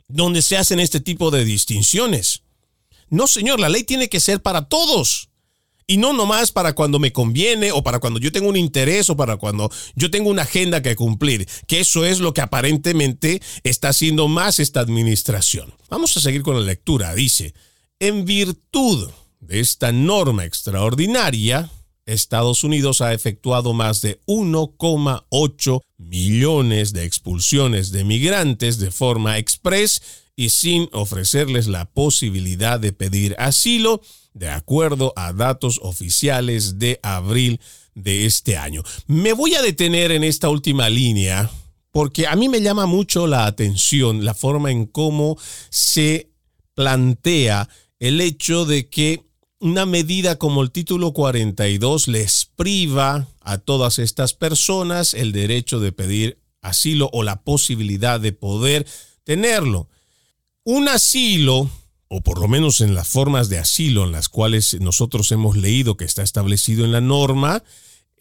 donde 0.09 0.43
se 0.43 0.57
hacen 0.57 0.81
este 0.81 0.99
tipo 0.99 1.31
de 1.31 1.45
distinciones. 1.45 2.43
No, 3.11 3.29
señor, 3.29 3.61
la 3.61 3.69
ley 3.69 3.85
tiene 3.85 4.09
que 4.09 4.19
ser 4.19 4.43
para 4.43 4.67
todos. 4.67 5.29
Y 5.87 5.99
no 5.99 6.15
nomás 6.15 6.51
para 6.51 6.73
cuando 6.73 6.99
me 6.99 7.13
conviene 7.13 7.71
o 7.71 7.83
para 7.83 8.01
cuando 8.01 8.19
yo 8.19 8.33
tengo 8.33 8.49
un 8.49 8.57
interés 8.57 9.11
o 9.11 9.17
para 9.19 9.37
cuando 9.37 9.71
yo 9.95 10.11
tengo 10.11 10.31
una 10.31 10.43
agenda 10.43 10.81
que 10.81 10.97
cumplir, 10.97 11.47
que 11.67 11.81
eso 11.81 12.07
es 12.07 12.21
lo 12.21 12.33
que 12.33 12.41
aparentemente 12.41 13.43
está 13.63 13.91
haciendo 13.91 14.27
más 14.27 14.59
esta 14.59 14.81
administración. 14.81 15.75
Vamos 15.91 16.17
a 16.17 16.23
seguir 16.23 16.43
con 16.43 16.57
la 16.57 16.63
lectura. 16.63 17.15
Dice, 17.15 17.53
en 18.01 18.25
virtud 18.25 19.11
de 19.41 19.61
esta 19.61 19.93
norma 19.93 20.45
extraordinaria, 20.45 21.71
Estados 22.07 22.65
Unidos 22.65 23.01
ha 23.01 23.15
efectuado 23.15 23.73
más 23.73 24.03
de 24.03 24.21
1,8 24.27 25.81
millones 25.97 26.93
de 26.93 27.05
expulsiones 27.05 27.93
de 27.93 28.05
migrantes 28.05 28.79
de 28.79 28.91
forma 28.91 29.39
express 29.39 30.03
y 30.37 30.51
sin 30.51 30.89
ofrecerles 30.93 31.67
la 31.67 31.87
posibilidad 31.87 32.79
de 32.79 32.93
pedir 32.93 33.37
asilo, 33.39 34.03
de 34.35 34.51
acuerdo 34.51 35.13
a 35.17 35.33
datos 35.33 35.79
oficiales 35.83 36.79
de 36.79 36.99
abril 37.03 37.61
de 37.95 38.27
este 38.27 38.57
año. 38.57 38.83
Me 39.07 39.33
voy 39.33 39.55
a 39.55 39.63
detener 39.63 40.11
en 40.11 40.25
esta 40.25 40.49
última 40.49 40.89
línea 40.89 41.51
porque 41.93 42.27
a 42.27 42.35
mí 42.35 42.49
me 42.49 42.61
llama 42.61 42.87
mucho 42.87 43.29
la 43.29 43.47
atención 43.47 44.25
la 44.25 44.35
forma 44.35 44.73
en 44.73 44.87
cómo 44.87 45.39
se 45.71 46.31
plantea 46.75 47.69
el 47.99 48.21
hecho 48.21 48.65
de 48.65 48.89
que 48.89 49.25
una 49.61 49.87
medida 49.87 50.37
como 50.37 50.63
el 50.63 50.71
título 50.71 51.13
42 51.13 52.09
les 52.09 52.51
priva 52.57 53.29
a 53.41 53.59
todas 53.59 53.99
estas 53.99 54.35
personas 54.35 55.15
el 55.15 55.33
derecho 55.33 55.81
de 55.81 55.93
pedir 55.93 56.39
asilo 56.61 57.09
o 57.13 57.23
la 57.23 57.43
posibilidad 57.43 58.21
de 58.21 58.33
poder 58.33 58.87
tenerlo. 59.23 59.89
Un 60.65 60.89
asilo, 60.89 61.71
o 62.09 62.21
por 62.21 62.41
lo 62.41 62.49
menos 62.49 62.81
en 62.81 62.95
las 62.95 63.09
formas 63.09 63.49
de 63.49 63.59
asilo 63.59 64.05
en 64.05 64.13
las 64.13 64.29
cuales 64.29 64.79
nosotros 64.81 65.31
hemos 65.33 65.57
leído 65.57 65.97
que 65.97 66.05
está 66.05 66.23
establecido 66.23 66.85
en 66.85 66.93
la 66.93 67.01
norma, 67.01 67.63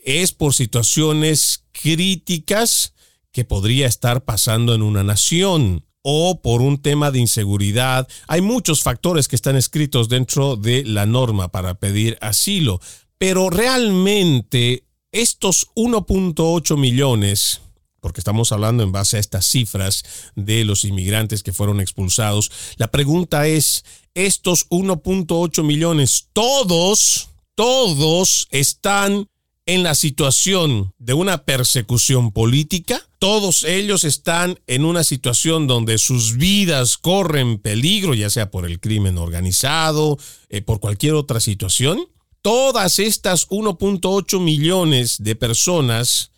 es 0.04 0.34
por 0.34 0.54
situaciones 0.54 1.66
críticas 1.72 2.94
que 3.32 3.46
podría 3.46 3.88
estar 3.88 4.24
pasando 4.24 4.76
en 4.76 4.82
una 4.82 5.04
nación 5.04 5.86
o 6.04 6.39
por 6.41 6.62
un 6.62 6.82
tema 6.82 7.10
de 7.10 7.20
inseguridad. 7.20 8.08
Hay 8.28 8.41
muchos 8.41 8.84
factores 8.84 9.28
que 9.28 9.36
están 9.36 9.56
escritos 9.56 10.10
dentro 10.10 10.56
de 10.56 10.84
la 10.86 11.08
norma 11.08 11.47
para 11.47 11.74
pedir 11.74 12.18
asilo, 12.22 12.80
pero 13.18 13.49
realmente 13.49 14.84
estos 15.12 15.70
1.8 15.76 16.78
millones 16.78 17.62
porque 18.04 18.20
estamos 18.20 18.51
hablando 18.51 18.84
en 18.84 18.91
base 18.91 19.16
a 19.16 19.22
estas 19.22 19.45
cifras 19.45 20.04
de 20.36 20.66
los 20.66 20.84
inmigrantes 20.84 21.41
que 21.41 21.54
fueron 21.54 21.80
expulsados. 21.80 22.51
La 22.76 22.91
pregunta 22.91 23.47
es, 23.47 23.86
estos 24.14 24.68
1.8 24.70 25.64
millones, 25.64 26.28
todos, 26.34 27.30
todos 27.56 28.49
están 28.51 29.30
en 29.66 29.84
la 29.84 29.95
situación 29.95 30.93
de 30.97 31.14
una 31.14 31.45
persecución 31.45 32.32
política, 32.32 33.01
todos 33.20 33.64
ellos 33.64 34.03
están 34.03 34.59
en 34.68 34.84
una 34.84 35.03
situación 35.03 35.68
donde 35.68 35.97
sus 35.97 36.36
vidas 36.36 36.97
corren 36.97 37.57
peligro, 37.59 38.14
ya 38.14 38.30
sea 38.30 38.51
por 38.51 38.66
el 38.66 38.80
crimen 38.80 39.18
organizado, 39.18 40.18
eh, 40.49 40.61
por 40.61 40.80
cualquier 40.80 41.14
otra 41.14 41.39
situación. 41.39 42.07
Todas 42.41 42.99
estas 42.99 43.47
1.8 43.47 44.39
millones 44.41 45.24
de 45.24 45.36
personas 45.36 46.32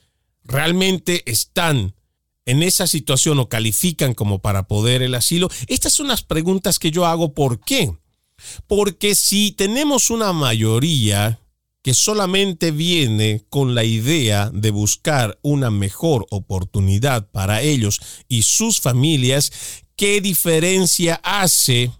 realmente 0.43 1.23
están 1.25 1.95
en 2.45 2.61
esa 2.61 2.85
situación 2.85 3.39
o 3.39 3.49
califican 3.49 4.13
como 4.13 4.39
para 4.39 4.67
poder 4.67 5.01
el 5.01 5.15
asilo? 5.15 5.49
Estas 5.67 5.93
son 5.93 6.07
las 6.07 6.21
preguntas 6.21 6.79
que 6.79 6.91
yo 6.91 7.05
hago. 7.05 7.33
¿Por 7.33 7.59
qué? 7.59 7.91
Porque 8.67 9.15
si 9.15 9.51
tenemos 9.51 10.09
una 10.09 10.31
mayoría 10.33 11.39
que 11.85 11.93
solamente 11.93 12.71
viene 12.71 13.45
con 13.47 13.75
la 13.75 13.83
idea 13.83 14.49
de 14.51 14.71
buscar 14.71 15.37
una 15.43 15.69
mejor 15.69 16.25
oportunidad 16.31 17.29
para 17.29 17.61
ellos 17.61 18.01
y 18.27 18.41
sus 18.41 18.81
familias, 18.81 19.51
¿qué 19.95 20.19
diferencia 20.19 21.21
hace 21.23 21.91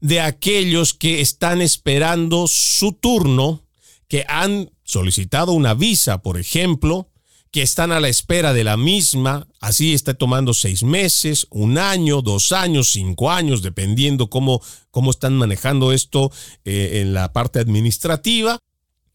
de 0.00 0.20
aquellos 0.20 0.92
que 0.92 1.20
están 1.20 1.62
esperando 1.62 2.48
su 2.48 2.94
turno, 2.94 3.64
que 4.08 4.24
han 4.26 4.72
solicitado 4.82 5.52
una 5.52 5.74
visa, 5.74 6.20
por 6.20 6.36
ejemplo, 6.36 7.12
que 7.52 7.62
están 7.62 7.92
a 7.92 8.00
la 8.00 8.08
espera 8.08 8.52
de 8.52 8.64
la 8.64 8.76
misma, 8.76 9.46
así 9.60 9.94
está 9.94 10.14
tomando 10.14 10.52
seis 10.52 10.82
meses, 10.82 11.46
un 11.50 11.78
año, 11.78 12.22
dos 12.22 12.50
años, 12.50 12.90
cinco 12.90 13.30
años, 13.30 13.62
dependiendo 13.62 14.28
cómo, 14.28 14.60
cómo 14.90 15.12
están 15.12 15.34
manejando 15.34 15.92
esto 15.92 16.32
eh, 16.64 17.02
en 17.02 17.14
la 17.14 17.32
parte 17.32 17.60
administrativa, 17.60 18.58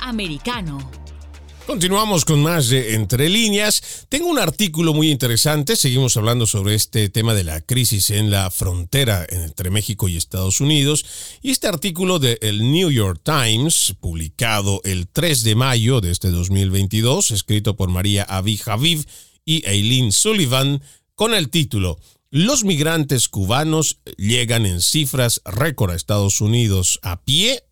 americano. 0.00 0.78
Continuamos 1.66 2.24
con 2.24 2.40
más 2.42 2.68
de 2.68 2.94
Entre 2.94 3.28
líneas. 3.28 4.06
Tengo 4.08 4.28
un 4.28 4.38
artículo 4.38 4.94
muy 4.94 5.10
interesante. 5.10 5.74
Seguimos 5.74 6.16
hablando 6.16 6.46
sobre 6.46 6.76
este 6.76 7.08
tema 7.08 7.34
de 7.34 7.42
la 7.42 7.60
crisis 7.60 8.10
en 8.10 8.30
la 8.30 8.52
frontera 8.52 9.26
entre 9.28 9.70
México 9.70 10.06
y 10.06 10.16
Estados 10.16 10.60
Unidos. 10.60 11.04
Y 11.42 11.50
este 11.50 11.66
artículo 11.66 12.20
del 12.20 12.38
el 12.40 12.70
New 12.70 12.92
York 12.92 13.20
Times, 13.24 13.96
publicado 13.98 14.80
el 14.84 15.08
3 15.08 15.42
de 15.42 15.54
mayo 15.56 16.00
de 16.00 16.12
este 16.12 16.30
2022, 16.30 17.32
escrito 17.32 17.74
por 17.74 17.88
María 17.88 18.22
Avi 18.22 18.58
Javiv 18.58 19.04
y 19.44 19.68
Eileen 19.68 20.12
Sullivan, 20.12 20.80
con 21.16 21.34
el 21.34 21.48
título 21.50 21.98
Los 22.30 22.62
migrantes 22.62 23.28
cubanos 23.28 23.98
llegan 24.16 24.66
en 24.66 24.80
cifras 24.80 25.40
récord 25.44 25.90
a 25.90 25.96
Estados 25.96 26.40
Unidos 26.40 27.00
a 27.02 27.22
pie, 27.22 27.64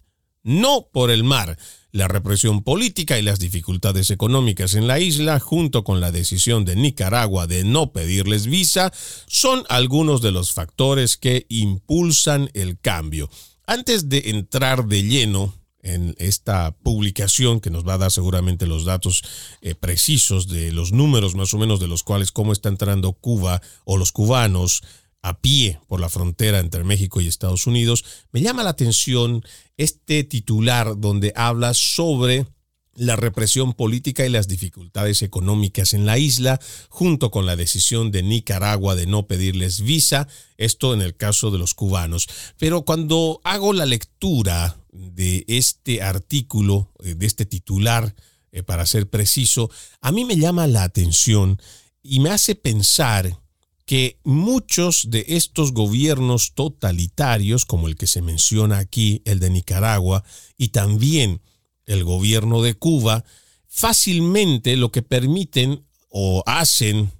no 0.44 0.88
por 0.92 1.10
el 1.10 1.24
mar. 1.24 1.58
La 1.90 2.08
represión 2.08 2.62
política 2.62 3.18
y 3.18 3.22
las 3.22 3.38
dificultades 3.38 4.10
económicas 4.10 4.74
en 4.74 4.86
la 4.86 5.00
isla, 5.00 5.40
junto 5.40 5.84
con 5.84 6.00
la 6.00 6.12
decisión 6.12 6.64
de 6.64 6.76
Nicaragua 6.76 7.46
de 7.46 7.64
no 7.64 7.92
pedirles 7.92 8.46
visa, 8.46 8.92
son 9.26 9.64
algunos 9.68 10.20
de 10.20 10.32
los 10.32 10.52
factores 10.52 11.16
que 11.16 11.46
impulsan 11.48 12.50
el 12.54 12.78
cambio. 12.78 13.30
Antes 13.66 14.08
de 14.08 14.22
entrar 14.26 14.86
de 14.86 15.02
lleno 15.04 15.54
en 15.84 16.14
esta 16.18 16.74
publicación 16.82 17.60
que 17.60 17.70
nos 17.70 17.86
va 17.86 17.94
a 17.94 17.98
dar 17.98 18.10
seguramente 18.10 18.66
los 18.66 18.84
datos 18.84 19.22
eh, 19.60 19.74
precisos 19.74 20.48
de 20.48 20.72
los 20.72 20.92
números 20.92 21.34
más 21.34 21.52
o 21.54 21.58
menos 21.58 21.78
de 21.78 21.86
los 21.86 22.02
cuales 22.02 22.32
cómo 22.32 22.52
está 22.52 22.70
entrando 22.70 23.12
Cuba 23.12 23.60
o 23.84 23.98
los 23.98 24.10
cubanos 24.10 24.82
a 25.24 25.40
pie 25.40 25.80
por 25.88 26.00
la 26.00 26.10
frontera 26.10 26.58
entre 26.58 26.84
México 26.84 27.18
y 27.18 27.26
Estados 27.26 27.66
Unidos, 27.66 28.04
me 28.30 28.42
llama 28.42 28.62
la 28.62 28.70
atención 28.70 29.42
este 29.78 30.22
titular 30.22 31.00
donde 31.00 31.32
habla 31.34 31.72
sobre 31.72 32.46
la 32.94 33.16
represión 33.16 33.72
política 33.72 34.26
y 34.26 34.28
las 34.28 34.48
dificultades 34.48 35.22
económicas 35.22 35.94
en 35.94 36.04
la 36.04 36.18
isla, 36.18 36.60
junto 36.90 37.30
con 37.30 37.46
la 37.46 37.56
decisión 37.56 38.10
de 38.10 38.22
Nicaragua 38.22 38.94
de 38.94 39.06
no 39.06 39.26
pedirles 39.26 39.80
visa, 39.80 40.28
esto 40.58 40.92
en 40.92 41.00
el 41.00 41.16
caso 41.16 41.50
de 41.50 41.58
los 41.58 41.72
cubanos. 41.72 42.28
Pero 42.58 42.84
cuando 42.84 43.40
hago 43.44 43.72
la 43.72 43.86
lectura 43.86 44.76
de 44.92 45.46
este 45.48 46.02
artículo, 46.02 46.92
eh, 47.02 47.14
de 47.14 47.24
este 47.24 47.46
titular, 47.46 48.14
eh, 48.52 48.62
para 48.62 48.84
ser 48.84 49.08
preciso, 49.08 49.70
a 50.02 50.12
mí 50.12 50.26
me 50.26 50.36
llama 50.36 50.66
la 50.66 50.82
atención 50.82 51.58
y 52.02 52.20
me 52.20 52.28
hace 52.28 52.54
pensar 52.54 53.40
que 53.86 54.18
muchos 54.24 55.10
de 55.10 55.24
estos 55.28 55.72
gobiernos 55.72 56.54
totalitarios, 56.54 57.64
como 57.64 57.88
el 57.88 57.96
que 57.96 58.06
se 58.06 58.22
menciona 58.22 58.78
aquí, 58.78 59.22
el 59.24 59.40
de 59.40 59.50
Nicaragua, 59.50 60.24
y 60.56 60.68
también 60.68 61.42
el 61.86 62.04
gobierno 62.04 62.62
de 62.62 62.74
Cuba, 62.74 63.24
fácilmente 63.66 64.76
lo 64.76 64.90
que 64.90 65.02
permiten 65.02 65.84
o 66.08 66.42
hacen 66.46 67.12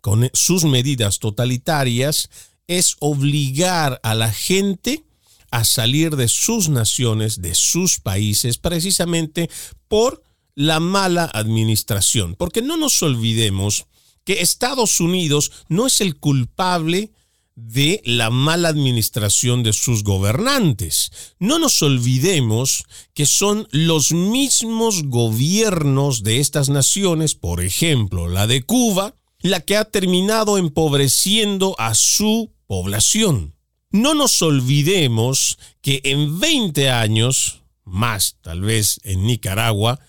con 0.00 0.28
sus 0.32 0.64
medidas 0.64 1.18
totalitarias 1.18 2.28
es 2.66 2.96
obligar 3.00 4.00
a 4.02 4.14
la 4.14 4.32
gente 4.32 5.04
a 5.50 5.64
salir 5.64 6.16
de 6.16 6.26
sus 6.26 6.68
naciones, 6.68 7.40
de 7.40 7.54
sus 7.54 8.00
países, 8.00 8.58
precisamente 8.58 9.48
por 9.86 10.22
la 10.56 10.80
mala 10.80 11.30
administración. 11.32 12.34
Porque 12.34 12.60
no 12.60 12.76
nos 12.76 13.02
olvidemos 13.02 13.86
que 14.24 14.40
Estados 14.40 15.00
Unidos 15.00 15.52
no 15.68 15.86
es 15.86 16.00
el 16.00 16.16
culpable 16.16 17.12
de 17.56 18.02
la 18.04 18.30
mala 18.30 18.68
administración 18.68 19.62
de 19.62 19.72
sus 19.72 20.02
gobernantes. 20.02 21.12
No 21.38 21.58
nos 21.58 21.82
olvidemos 21.82 22.84
que 23.12 23.26
son 23.26 23.68
los 23.70 24.12
mismos 24.12 25.04
gobiernos 25.04 26.24
de 26.24 26.40
estas 26.40 26.68
naciones, 26.68 27.34
por 27.34 27.62
ejemplo 27.62 28.28
la 28.28 28.46
de 28.46 28.62
Cuba, 28.62 29.14
la 29.40 29.60
que 29.60 29.76
ha 29.76 29.84
terminado 29.84 30.58
empobreciendo 30.58 31.76
a 31.78 31.94
su 31.94 32.52
población. 32.66 33.54
No 33.90 34.14
nos 34.14 34.42
olvidemos 34.42 35.58
que 35.80 36.00
en 36.02 36.40
20 36.40 36.90
años, 36.90 37.62
más 37.84 38.38
tal 38.40 38.62
vez 38.62 38.98
en 39.04 39.26
Nicaragua, 39.26 40.00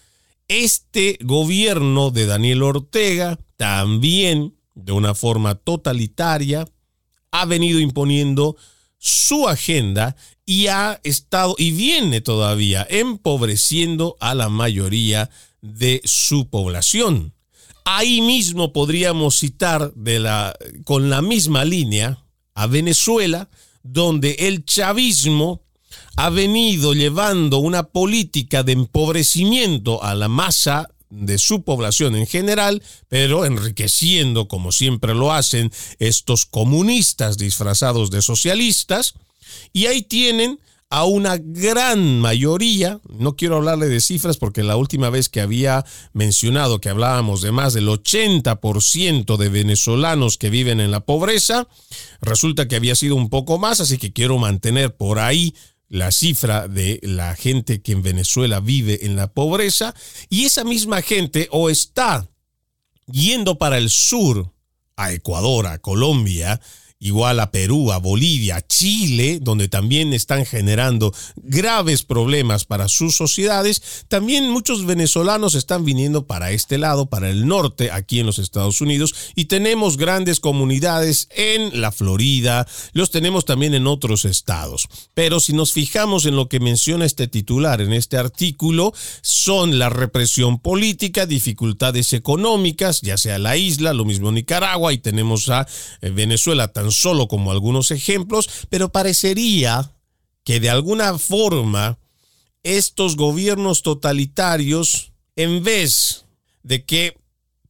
este 0.48 1.20
gobierno 1.22 2.10
de 2.10 2.26
Daniel 2.26 2.64
Ortega 2.64 3.38
también 3.58 4.56
de 4.74 4.92
una 4.92 5.16
forma 5.16 5.56
totalitaria 5.56 6.68
ha 7.32 7.46
venido 7.46 7.80
imponiendo 7.80 8.56
su 8.98 9.48
agenda 9.48 10.16
y 10.46 10.68
ha 10.68 11.00
estado 11.04 11.56
y 11.58 11.72
viene 11.72 12.22
todavía 12.22 12.86
empobreciendo 12.90 14.18
a 14.20 14.36
la 14.36 14.50
mayoría 14.50 15.30
de 15.62 16.02
su 16.06 16.50
población. 16.50 17.34
Ahí 17.84 18.22
mismo 18.22 18.74
podríamos 18.74 19.38
citar 19.38 19.94
con 20.86 21.10
la 21.10 21.22
misma 21.22 21.66
línea 21.66 22.24
a 22.56 22.68
Venezuela, 22.68 23.50
donde 23.84 24.32
el 24.40 24.66
chavismo 24.66 25.62
ha 26.16 26.30
venido 26.30 26.94
llevando 26.94 27.60
una 27.60 27.84
política 27.84 28.64
de 28.64 28.72
empobrecimiento 28.72 30.02
a 30.04 30.16
la 30.16 30.30
masa 30.30 30.90
de 31.10 31.38
su 31.38 31.64
población 31.64 32.16
en 32.16 32.28
general, 32.28 32.82
pero 33.08 33.46
enriqueciendo, 33.46 34.48
como 34.48 34.72
siempre 34.72 35.14
lo 35.14 35.32
hacen, 35.34 35.72
estos 36.00 36.46
comunistas 36.46 37.38
disfrazados 37.38 38.12
de 38.12 38.22
socialistas. 38.22 39.14
Y 39.74 39.86
ahí 39.86 40.02
tienen 40.02 40.60
a 40.90 41.04
una 41.06 41.38
gran 41.38 42.22
mayoría, 42.22 43.00
no 43.10 43.36
quiero 43.36 43.58
hablarle 43.58 43.88
de 43.88 44.02
cifras 44.02 44.38
porque 44.38 44.64
la 44.64 44.78
última 44.78 45.10
vez 45.10 45.30
que 45.30 45.42
había 45.42 45.84
mencionado 46.14 46.80
que 46.80 46.90
hablábamos 46.90 47.42
de 47.42 47.52
más 47.52 47.74
del 47.74 47.88
80% 47.88 49.38
de 49.38 49.50
venezolanos 49.50 50.38
que 50.38 50.50
viven 50.50 50.80
en 50.80 50.92
la 50.92 51.02
pobreza, 51.02 51.68
resulta 52.22 52.68
que 52.68 52.76
había 52.76 52.96
sido 52.96 53.16
un 53.16 53.30
poco 53.30 53.58
más, 53.58 53.80
así 53.80 53.98
que 53.98 54.14
quiero 54.14 54.38
mantener 54.38 54.96
por 54.96 55.20
ahí 55.20 55.56
la 55.96 56.12
cifra 56.12 56.68
de 56.68 57.00
la 57.04 57.36
gente 57.36 57.82
que 57.82 57.94
en 57.94 58.02
Venezuela 58.02 58.60
vive 58.60 59.06
en 59.06 59.16
la 59.16 59.32
pobreza 59.32 59.96
y 60.30 60.44
esa 60.44 60.66
misma 60.66 61.02
gente 61.02 61.48
o 61.52 61.70
está 61.70 62.30
yendo 63.10 63.58
para 63.58 63.78
el 63.78 63.90
sur, 63.90 64.52
a 64.98 65.14
Ecuador, 65.14 65.68
a 65.68 65.78
Colombia, 65.80 66.60
igual 67.06 67.40
a 67.40 67.52
Perú, 67.52 67.92
a 67.92 68.00
Bolivia, 68.00 68.66
Chile, 68.68 69.38
donde 69.40 69.68
también 69.68 70.12
están 70.12 70.44
generando 70.44 71.14
graves 71.36 72.02
problemas 72.02 72.66
para 72.66 72.88
sus 72.88 73.16
sociedades, 73.16 74.06
también 74.08 74.50
muchos 74.50 74.88
venezolanos 74.88 75.54
están 75.54 75.86
viniendo 75.86 76.26
para 76.26 76.50
este 76.50 76.80
lado, 76.80 77.06
para 77.06 77.30
el 77.30 77.46
norte, 77.46 77.92
aquí 77.92 78.20
en 78.20 78.26
los 78.26 78.40
Estados 78.40 78.82
Unidos, 78.82 79.14
y 79.36 79.46
tenemos 79.46 79.98
grandes 79.98 80.40
comunidades 80.40 81.30
en 81.36 81.80
la 81.80 81.92
Florida, 81.92 82.68
los 82.94 83.12
tenemos 83.12 83.46
también 83.46 83.76
en 83.76 83.86
otros 83.86 84.26
estados. 84.26 84.88
Pero 85.14 85.40
si 85.40 85.54
nos 85.54 85.74
fijamos 85.74 86.26
en 86.26 86.36
lo 86.36 86.50
que 86.50 86.60
menciona 86.60 87.06
este 87.06 87.28
titular 87.28 87.82
en 87.82 87.94
este 87.94 88.18
artículo, 88.18 88.94
son 89.22 89.78
la 89.78 89.90
represión 89.90 90.58
política, 90.58 91.28
dificultades 91.28 92.14
económicas, 92.14 93.02
ya 93.02 93.18
sea 93.18 93.38
la 93.38 93.58
isla, 93.58 93.94
lo 93.94 94.06
mismo 94.06 94.32
Nicaragua, 94.32 94.92
y 94.92 94.98
tenemos 94.98 95.50
a 95.50 95.68
eh, 96.02 96.10
Venezuela 96.10 96.70
tan 96.70 96.95
solo 96.96 97.28
como 97.28 97.52
algunos 97.52 97.92
ejemplos, 97.92 98.50
pero 98.70 98.92
parecería 98.92 99.92
que 100.44 100.60
de 100.60 100.70
alguna 100.70 101.18
forma 101.18 102.00
estos 102.64 103.16
gobiernos 103.16 103.84
totalitarios, 103.84 105.12
en 105.36 105.64
vez 105.64 106.26
de 106.64 106.84
que 106.86 107.18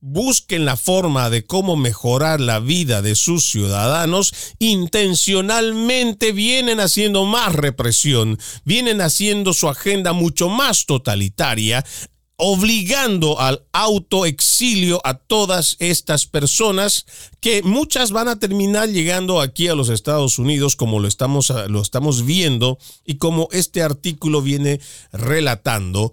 busquen 0.08 0.66
la 0.66 0.78
forma 0.78 1.32
de 1.32 1.46
cómo 1.46 1.76
mejorar 1.76 2.40
la 2.40 2.60
vida 2.60 3.02
de 3.02 3.16
sus 3.16 3.50
ciudadanos, 3.50 4.34
intencionalmente 4.60 6.32
vienen 6.32 6.80
haciendo 6.80 7.26
más 7.26 7.54
represión, 7.54 8.38
vienen 8.64 9.02
haciendo 9.02 9.54
su 9.54 9.68
agenda 9.68 10.14
mucho 10.14 10.48
más 10.48 10.86
totalitaria, 10.86 11.84
obligando 12.38 13.40
al 13.40 13.64
autoexilio 13.72 15.00
a 15.04 15.14
todas 15.16 15.78
estas 15.80 16.26
personas 16.26 17.06
que 17.40 17.64
muchas 17.64 18.12
van 18.12 18.28
a 18.28 18.40
terminar 18.40 18.90
llegando 18.90 19.40
aquí 19.40 19.68
a 19.68 19.76
los 19.76 19.90
Estados 19.90 20.38
Unidos 20.38 20.76
como 20.76 21.00
lo 21.00 21.08
estamos, 21.08 21.54
lo 21.68 21.82
estamos 21.82 22.26
viendo 22.26 22.78
y 23.06 23.16
como 23.16 23.48
este 23.52 23.82
artículo 23.82 24.42
viene 24.42 24.82
relatando 25.12 26.12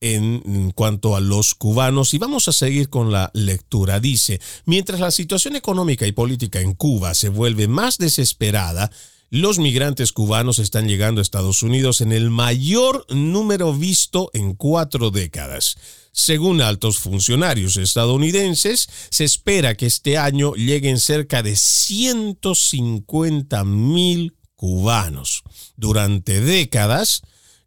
en 0.00 0.72
cuanto 0.72 1.14
a 1.14 1.20
los 1.20 1.54
cubanos 1.54 2.14
y 2.14 2.18
vamos 2.18 2.48
a 2.48 2.52
seguir 2.52 2.88
con 2.88 3.12
la 3.12 3.30
lectura. 3.34 4.00
Dice, 4.00 4.40
mientras 4.64 4.98
la 4.98 5.10
situación 5.10 5.56
económica 5.56 6.06
y 6.06 6.12
política 6.12 6.60
en 6.60 6.72
Cuba 6.72 7.14
se 7.14 7.28
vuelve 7.28 7.68
más 7.68 7.98
desesperada, 7.98 8.90
los 9.30 9.58
migrantes 9.60 10.12
cubanos 10.12 10.58
están 10.58 10.88
llegando 10.88 11.20
a 11.20 11.22
Estados 11.22 11.62
Unidos 11.62 12.00
en 12.00 12.10
el 12.10 12.30
mayor 12.30 13.06
número 13.08 13.72
visto 13.72 14.28
en 14.34 14.54
cuatro 14.54 15.12
décadas. 15.12 15.76
Según 16.10 16.60
altos 16.60 16.98
funcionarios 16.98 17.76
estadounidenses, 17.76 18.88
se 19.10 19.22
espera 19.22 19.76
que 19.76 19.86
este 19.86 20.18
año 20.18 20.54
lleguen 20.54 20.98
cerca 20.98 21.44
de 21.44 21.54
150 21.54 23.62
mil 23.64 24.34
cubanos. 24.56 25.44
Durante 25.76 26.40
décadas, 26.40 27.22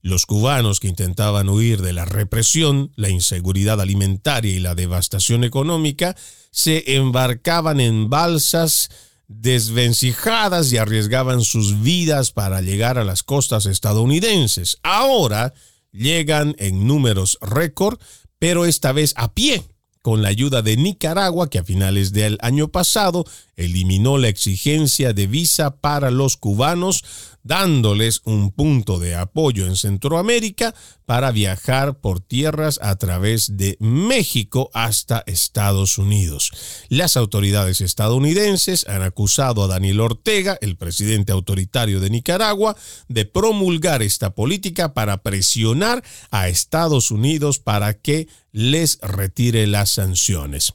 Los 0.06 0.26
cubanos 0.26 0.82
que 0.82 0.90
intentaban 0.90 1.48
huir 1.48 1.82
de 1.82 1.94
la 1.94 2.04
represión, 2.04 2.92
la 2.98 3.08
inseguridad 3.08 3.80
alimentaria 3.80 4.52
y 4.52 4.60
la 4.60 4.76
devastación 4.76 5.46
económica 5.46 6.14
se 6.52 6.98
embarcaban 6.98 7.80
en 7.80 8.10
balsas 8.10 8.90
desvencijadas 9.28 10.72
y 10.72 10.78
arriesgaban 10.78 11.42
sus 11.42 11.82
vidas 11.82 12.32
para 12.32 12.62
llegar 12.62 12.98
a 12.98 13.04
las 13.04 13.24
costas 13.24 13.66
estadounidenses. 13.66 14.78
Ahora 14.84 15.54
llegan 15.92 16.56
en 16.60 16.88
números 16.88 17.38
récord, 17.42 18.00
pero 18.40 18.66
esta 18.66 18.92
vez 18.92 19.14
a 19.16 19.34
pie 19.34 19.64
con 20.04 20.22
la 20.22 20.28
ayuda 20.28 20.62
de 20.62 20.76
Nicaragua, 20.76 21.50
que 21.50 21.60
a 21.60 21.64
finales 21.64 22.12
del 22.12 22.38
año 22.42 22.68
pasado 22.68 23.24
eliminó 23.56 24.18
la 24.18 24.28
exigencia 24.28 25.14
de 25.14 25.28
visa 25.28 25.78
para 25.78 26.12
los 26.12 26.36
cubanos, 26.36 27.06
dándoles 27.44 28.22
un 28.24 28.52
punto 28.52 29.00
de 29.00 29.16
apoyo 29.16 29.68
en 29.68 29.76
Centroamérica 29.76 30.74
para 31.06 31.32
viajar 31.32 32.00
por 32.00 32.22
tierras 32.22 32.80
a 32.82 32.96
través 32.96 33.58
de 33.58 33.78
México 33.80 34.70
hasta 34.74 35.24
Estados 35.28 35.98
Unidos. 35.98 36.52
Las 36.90 37.18
autoridades 37.18 37.82
estadounidenses 37.82 38.88
han 38.88 39.02
acusado 39.02 39.64
a 39.64 39.68
Daniel 39.68 40.00
Ortega, 40.00 40.58
el 40.62 40.78
presidente 40.78 41.32
autoritario 41.32 42.00
de 42.00 42.10
Nicaragua, 42.10 42.76
de 43.10 43.26
promulgar 43.26 44.02
esta 44.02 44.34
política 44.34 44.94
para 44.94 45.22
presionar 45.22 46.04
a 46.32 46.48
Estados 46.48 47.12
Unidos 47.12 47.60
para 47.60 47.94
que 47.94 48.28
les 48.52 49.00
retire 49.02 49.68
las 49.68 49.92
sanciones. 49.92 50.74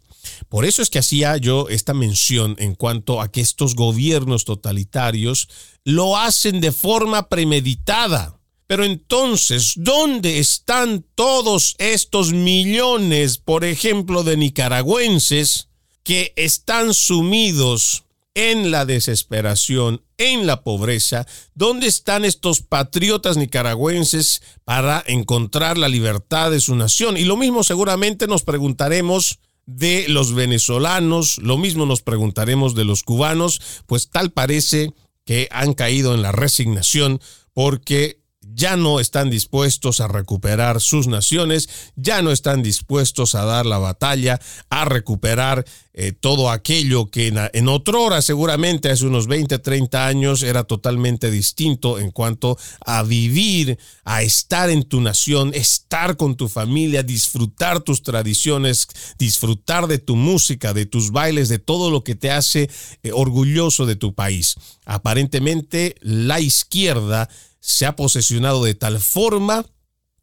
Por 0.49 0.65
eso 0.65 0.83
es 0.83 0.91
que 0.91 0.99
hacía 0.99 1.37
yo 1.37 1.69
esta 1.69 1.95
mención 1.95 2.57
en 2.59 2.75
cuanto 2.75 3.21
a 3.21 3.31
que 3.31 3.41
estos 3.41 3.75
gobiernos 3.75 4.45
totalitarios 4.45 5.49
lo 5.85 6.17
hacen 6.17 6.61
de 6.61 6.73
forma 6.73 7.29
premeditada. 7.29 8.39
Pero 8.69 8.85
entonces, 8.85 9.73
¿dónde 9.77 10.39
están 10.39 11.03
todos 11.15 11.75
estos 11.79 12.35
millones, 12.35 13.39
por 13.39 13.65
ejemplo, 13.65 14.23
de 14.23 14.37
nicaragüenses 14.37 15.69
que 16.03 16.35
están 16.37 16.93
sumidos 16.93 18.05
en 18.35 18.71
la 18.71 18.85
desesperación, 18.85 20.03
en 20.19 20.47
la 20.47 20.63
pobreza? 20.63 21.27
¿Dónde 21.55 21.87
están 21.87 22.27
estos 22.27 22.61
patriotas 22.61 23.39
nicaragüenses 23.39 24.43
para 24.65 25.03
encontrar 25.07 25.79
la 25.79 25.89
libertad 25.89 26.51
de 26.51 26.61
su 26.61 26.77
nación? 26.77 27.17
Y 27.17 27.25
lo 27.25 27.39
mismo 27.39 27.65
seguramente 27.65 28.27
nos 28.27 28.43
preguntaremos 28.43 29.39
de 29.69 30.07
los 30.09 30.33
venezolanos, 30.33 31.37
lo 31.43 31.59
mismo 31.59 31.85
nos 31.85 32.01
preguntaremos 32.01 32.75
de 32.75 32.87
los 32.87 33.03
cubanos, 33.03 33.61
pues 33.85 34.09
tal 34.09 34.31
parece 34.31 34.95
que 35.27 35.47
han 35.51 35.75
caído 35.75 36.15
en 36.15 36.23
la 36.23 36.33
resignación 36.33 37.21
porque 37.53 38.23
ya 38.59 38.77
no 38.77 38.99
están 38.99 39.31
dispuestos 39.31 40.01
a 40.01 40.09
recuperar 40.09 40.81
sus 40.81 41.07
naciones, 41.07 41.69
ya 41.95 42.23
no 42.23 42.33
están 42.33 42.61
dispuestos 42.63 43.37
a 43.37 43.45
dar 43.45 43.65
la 43.67 43.79
batalla, 43.79 44.41
a 44.69 44.85
recuperar 44.85 45.65
eh, 45.95 46.13
todo 46.13 46.51
aquello 46.51 47.07
que 47.07 47.29
en, 47.29 47.39
en 47.53 47.69
hora, 47.69 48.21
seguramente 48.21 48.91
hace 48.91 49.07
unos 49.07 49.29
20, 49.29 49.61
30 49.61 50.07
años, 50.07 50.43
era 50.43 50.65
totalmente 50.65 51.31
distinto 51.31 52.01
en 52.01 52.11
cuanto 52.11 52.59
a 52.85 53.05
vivir, 53.05 53.79
a 54.05 54.23
estar 54.23 54.71
en 54.71 54.83
tu 54.83 55.01
nación, 55.01 55.53
estar 55.55 56.17
con 56.17 56.37
tu 56.37 56.49
familia, 56.49 57.05
disfrutar 57.05 57.81
tus 57.81 58.03
tradiciones, 58.03 58.89
disfrutar 59.19 59.87
de 59.87 59.99
tu 59.99 60.17
música, 60.17 60.75
de 60.75 60.87
tus 60.87 61.13
bailes, 61.13 61.49
de 61.49 61.61
todo 61.61 61.91
lo 61.91 62.03
que 62.03 62.17
te 62.17 62.33
hace 62.33 62.69
eh, 63.05 63.13
orgulloso 63.13 63.87
de 63.87 63.95
tu 63.95 64.15
país. 64.15 64.57
Aparentemente, 64.85 65.95
la 66.01 66.41
izquierda 66.41 67.29
se 67.61 67.87
ha 67.87 67.97
posesionado 67.97 68.65
de 68.65 68.75
tal 68.75 69.01
forma 69.01 69.67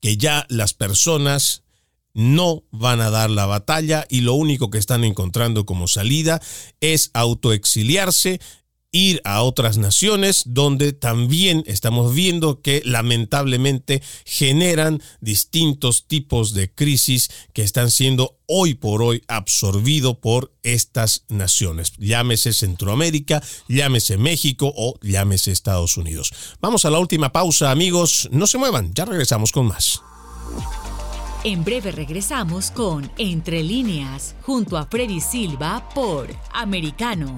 que 0.01 0.17
ya 0.17 0.45
las 0.49 0.73
personas 0.73 1.63
no 2.13 2.63
van 2.71 3.01
a 3.01 3.09
dar 3.09 3.29
la 3.29 3.45
batalla 3.45 4.05
y 4.09 4.21
lo 4.21 4.33
único 4.33 4.69
que 4.69 4.77
están 4.77 5.03
encontrando 5.03 5.65
como 5.65 5.87
salida 5.87 6.41
es 6.79 7.11
autoexiliarse 7.13 8.39
ir 8.95 9.19
a 9.25 9.43
otras 9.43 9.77
naciones 9.77 10.43
donde 10.45 10.93
también 10.93 11.63
estamos 11.67 12.13
viendo 12.13 12.61
que 12.61 12.81
lamentablemente 12.85 14.01
generan 14.23 15.01
distintos 15.19 16.07
tipos 16.07 16.53
de 16.53 16.73
crisis 16.73 17.29
que 17.51 17.61
están 17.61 17.91
siendo 17.91 18.37
hoy 18.47 18.73
por 18.73 19.01
hoy 19.01 19.21
absorbido 19.27 20.21
por 20.21 20.53
estas 20.63 21.25
naciones. 21.27 21.91
Llámese 21.97 22.53
Centroamérica, 22.53 23.43
llámese 23.67 24.17
México 24.17 24.71
o 24.73 24.97
llámese 25.01 25.51
Estados 25.51 25.97
Unidos. 25.97 26.31
Vamos 26.61 26.85
a 26.85 26.89
la 26.89 26.99
última 26.99 27.33
pausa 27.33 27.71
amigos, 27.71 28.29
no 28.31 28.47
se 28.47 28.57
muevan, 28.57 28.93
ya 28.93 29.03
regresamos 29.03 29.51
con 29.51 29.65
más. 29.65 30.01
En 31.43 31.65
breve 31.65 31.91
regresamos 31.91 32.71
con 32.71 33.11
Entre 33.17 33.61
líneas, 33.61 34.35
junto 34.41 34.77
a 34.77 34.85
Freddy 34.85 35.19
Silva 35.19 35.89
por 35.93 36.33
Americano. 36.53 37.37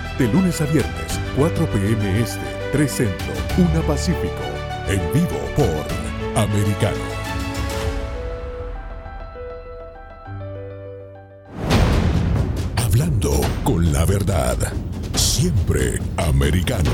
de 0.21 0.27
lunes 0.27 0.61
a 0.61 0.65
viernes, 0.65 1.19
4 1.35 1.65
p.m. 1.71 2.21
Este, 2.21 2.39
3 2.73 2.91
Centro, 2.91 3.33
1 3.57 3.81
Pacífico. 3.87 4.43
En 4.87 5.01
vivo 5.13 5.39
por 5.55 6.39
Americano. 6.39 7.21
con 13.63 13.91
la 13.91 14.05
verdad. 14.05 14.57
Siempre 15.15 15.99
americano. 16.17 16.91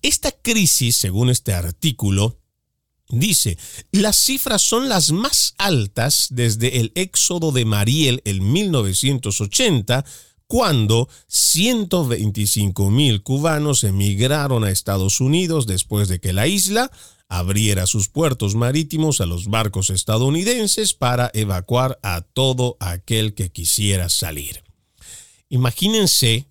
Esta 0.02 0.32
crisis, 0.32 0.96
según 0.96 1.30
este 1.30 1.52
artículo, 1.52 2.40
dice, 3.08 3.56
las 3.90 4.16
cifras 4.16 4.62
son 4.62 4.88
las 4.88 5.12
más 5.12 5.54
altas 5.58 6.28
desde 6.30 6.80
el 6.80 6.92
éxodo 6.94 7.52
de 7.52 7.64
Mariel 7.64 8.22
en 8.24 8.52
1980 8.52 10.04
cuando 10.46 11.08
125 11.28 12.90
mil 12.90 13.22
cubanos 13.22 13.84
emigraron 13.84 14.64
a 14.64 14.70
Estados 14.70 15.20
Unidos 15.20 15.66
después 15.66 16.08
de 16.08 16.20
que 16.20 16.32
la 16.32 16.46
isla 16.46 16.90
abriera 17.28 17.86
sus 17.86 18.08
puertos 18.08 18.54
marítimos 18.54 19.20
a 19.20 19.26
los 19.26 19.48
barcos 19.48 19.90
estadounidenses 19.90 20.94
para 20.94 21.30
evacuar 21.34 21.98
a 22.02 22.20
todo 22.20 22.76
aquel 22.78 23.34
que 23.34 23.50
quisiera 23.50 24.08
salir. 24.08 24.62
Imagínense 25.48 26.46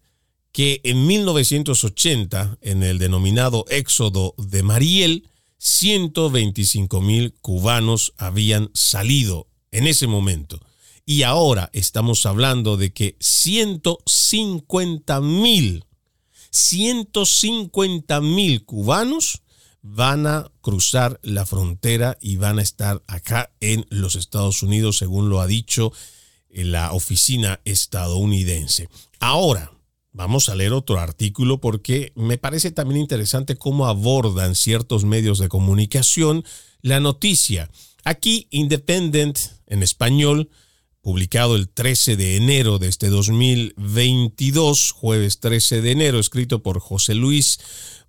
que 0.51 0.81
en 0.83 1.05
1980, 1.05 2.57
en 2.61 2.83
el 2.83 2.97
denominado 2.97 3.65
Éxodo 3.69 4.35
de 4.37 4.63
Mariel, 4.63 5.29
125 5.57 7.01
mil 7.01 7.33
cubanos 7.41 8.13
habían 8.17 8.69
salido 8.73 9.47
en 9.71 9.87
ese 9.87 10.07
momento. 10.07 10.59
Y 11.05 11.21
ahora 11.21 11.69
estamos 11.71 12.25
hablando 12.25 12.77
de 12.77 12.91
que 12.91 13.15
150 13.19 15.21
mil, 15.21 15.85
150 16.49 18.21
mil 18.21 18.65
cubanos 18.65 19.43
van 19.83 20.25
a 20.25 20.51
cruzar 20.61 21.19
la 21.21 21.45
frontera 21.45 22.17
y 22.19 22.37
van 22.37 22.57
a 22.57 22.63
estar 22.63 23.03
acá 23.05 23.51
en 23.59 23.85
los 23.89 24.15
Estados 24.15 24.63
Unidos, 24.63 24.97
según 24.97 25.29
lo 25.29 25.41
ha 25.41 25.47
dicho 25.47 25.93
la 26.49 26.91
oficina 26.91 27.61
estadounidense. 27.65 28.89
Ahora, 29.19 29.73
vamos 30.11 30.49
a 30.49 30.55
leer 30.55 30.73
otro 30.73 30.99
artículo 30.99 31.61
porque 31.61 32.13
me 32.15 32.39
parece 32.39 32.71
también 32.71 33.01
interesante 33.01 33.57
cómo 33.57 33.85
abordan 33.85 34.55
ciertos 34.55 35.05
medios 35.05 35.37
de 35.37 35.49
comunicación 35.49 36.43
la 36.81 36.99
noticia. 36.99 37.69
Aquí, 38.03 38.47
Independent, 38.49 39.37
en 39.67 39.83
español, 39.83 40.49
publicado 41.05 41.55
el 41.55 41.69
13 41.69 42.15
de 42.15 42.35
enero 42.35 42.79
de 42.79 42.87
este 42.87 43.09
2022, 43.09 44.89
jueves 44.89 45.39
13 45.39 45.83
de 45.83 45.91
enero, 45.91 46.19
escrito 46.19 46.63
por 46.63 46.79
José 46.79 47.13
Luis 47.13 47.59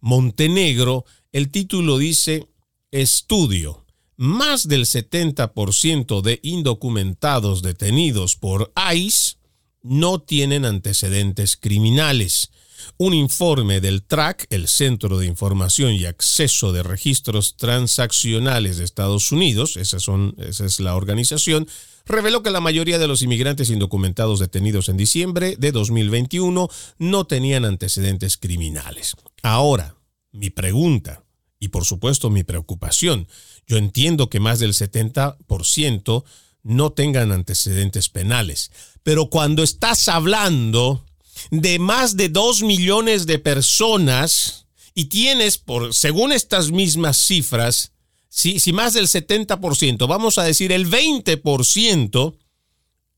Montenegro. 0.01 1.05
El 1.31 1.51
título 1.51 1.99
dice 1.99 2.49
Estudio. 2.91 3.85
Más 4.17 4.67
del 4.67 4.87
70% 4.87 6.23
de 6.23 6.41
indocumentados 6.43 7.61
detenidos 7.61 8.37
por 8.37 8.73
ICE 8.95 9.37
no 9.83 10.23
tienen 10.23 10.65
antecedentes 10.65 11.59
criminales. 11.59 12.51
Un 12.97 13.13
informe 13.13 13.83
del 13.83 14.05
TRAC, 14.05 14.47
el 14.49 14.69
Centro 14.69 15.19
de 15.19 15.27
Información 15.27 15.93
y 15.93 16.07
Acceso 16.07 16.73
de 16.73 16.83
Registros 16.83 17.59
Transaccionales 17.59 18.79
de 18.79 18.85
Estados 18.85 19.33
Unidos, 19.33 19.77
esa, 19.77 20.01
son, 20.01 20.35
esa 20.39 20.65
es 20.65 20.81
la 20.81 20.97
organización, 20.97 21.69
reveló 22.07 22.43
que 22.43 22.51
la 22.51 22.61
mayoría 22.61 22.99
de 22.99 23.09
los 23.09 23.23
inmigrantes 23.23 23.69
indocumentados 23.69 24.39
detenidos 24.39 24.89
en 24.89 24.97
diciembre 24.97 25.57
de 25.59 25.73
2021 25.73 26.69
no 26.99 27.27
tenían 27.27 27.65
antecedentes 27.65 28.37
criminales. 28.37 29.17
Ahora, 29.43 29.97
mi 30.33 30.51
pregunta, 30.51 31.25
y 31.59 31.69
por 31.69 31.85
supuesto 31.85 32.31
mi 32.31 32.45
preocupación, 32.45 33.29
yo 33.67 33.77
entiendo 33.77 34.31
que 34.31 34.41
más 34.41 34.61
del 34.61 34.73
70% 34.73 36.25
no 36.63 36.93
tengan 36.93 37.33
antecedentes 37.33 38.09
penales, 38.09 38.71
pero 39.03 39.31
cuando 39.31 39.63
estás 39.63 40.09
hablando 40.09 41.05
de 41.51 41.79
más 41.79 42.17
de 42.17 42.29
2 42.29 42.63
millones 42.63 43.27
de 43.27 43.39
personas 43.39 44.67
y 44.95 45.07
tienes, 45.07 45.59
por, 45.59 45.95
según 45.95 46.33
estas 46.33 46.71
mismas 46.71 47.19
cifras, 47.19 47.93
si, 48.37 48.61
si 48.61 48.75
más 48.75 48.93
del 48.93 49.09
70%, 49.09 50.07
vamos 50.07 50.37
a 50.37 50.43
decir 50.43 50.71
el 50.71 50.91
20%, 50.91 52.37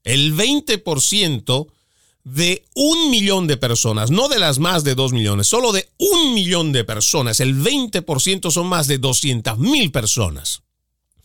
el 0.04 0.36
20% 0.36 1.66
de 2.22 2.64
un 2.76 3.10
millón 3.10 3.48
de 3.48 3.56
personas, 3.56 4.12
no 4.12 4.28
de 4.28 4.38
las 4.38 4.60
más 4.60 4.84
de 4.84 4.94
dos 4.94 5.12
millones, 5.12 5.48
solo 5.48 5.72
de 5.72 5.88
un 5.98 6.34
millón 6.34 6.70
de 6.70 6.84
personas, 6.84 7.40
el 7.40 7.60
20% 7.60 8.52
son 8.52 8.68
más 8.68 8.86
de 8.86 8.98
200 8.98 9.58
mil 9.58 9.90
personas. 9.90 10.62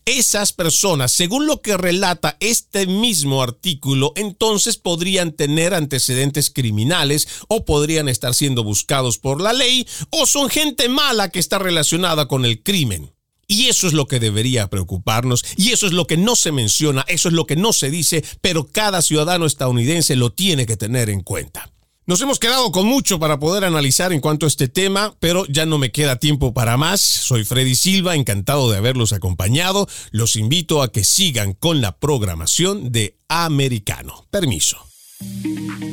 Esas 0.06 0.52
personas, 0.52 1.12
según 1.12 1.46
lo 1.46 1.62
que 1.62 1.76
relata 1.76 2.36
este 2.40 2.88
mismo 2.88 3.44
artículo, 3.44 4.12
entonces 4.16 4.76
podrían 4.76 5.30
tener 5.30 5.72
antecedentes 5.72 6.50
criminales 6.50 7.28
o 7.46 7.64
podrían 7.64 8.08
estar 8.08 8.34
siendo 8.34 8.64
buscados 8.64 9.18
por 9.18 9.40
la 9.40 9.52
ley 9.52 9.86
o 10.10 10.26
son 10.26 10.50
gente 10.50 10.88
mala 10.88 11.28
que 11.28 11.38
está 11.38 11.60
relacionada 11.60 12.26
con 12.26 12.44
el 12.44 12.60
crimen. 12.60 13.14
Y 13.46 13.66
eso 13.68 13.86
es 13.86 13.92
lo 13.92 14.06
que 14.06 14.20
debería 14.20 14.68
preocuparnos, 14.68 15.44
y 15.56 15.72
eso 15.72 15.86
es 15.86 15.92
lo 15.92 16.06
que 16.06 16.16
no 16.16 16.36
se 16.36 16.52
menciona, 16.52 17.04
eso 17.08 17.28
es 17.28 17.34
lo 17.34 17.46
que 17.46 17.56
no 17.56 17.72
se 17.72 17.90
dice, 17.90 18.24
pero 18.40 18.66
cada 18.66 19.02
ciudadano 19.02 19.46
estadounidense 19.46 20.16
lo 20.16 20.32
tiene 20.32 20.66
que 20.66 20.76
tener 20.76 21.10
en 21.10 21.20
cuenta. 21.20 21.70
Nos 22.06 22.20
hemos 22.20 22.38
quedado 22.38 22.70
con 22.70 22.86
mucho 22.86 23.18
para 23.18 23.38
poder 23.38 23.64
analizar 23.64 24.12
en 24.12 24.20
cuanto 24.20 24.44
a 24.44 24.48
este 24.48 24.68
tema, 24.68 25.16
pero 25.20 25.46
ya 25.46 25.64
no 25.64 25.78
me 25.78 25.90
queda 25.90 26.16
tiempo 26.16 26.52
para 26.52 26.76
más. 26.76 27.00
Soy 27.00 27.44
Freddy 27.46 27.74
Silva, 27.74 28.14
encantado 28.14 28.70
de 28.70 28.76
haberlos 28.76 29.14
acompañado. 29.14 29.88
Los 30.10 30.36
invito 30.36 30.82
a 30.82 30.92
que 30.92 31.02
sigan 31.02 31.54
con 31.54 31.80
la 31.80 31.96
programación 31.96 32.92
de 32.92 33.16
Americano. 33.28 34.26
Permiso. 34.30 34.93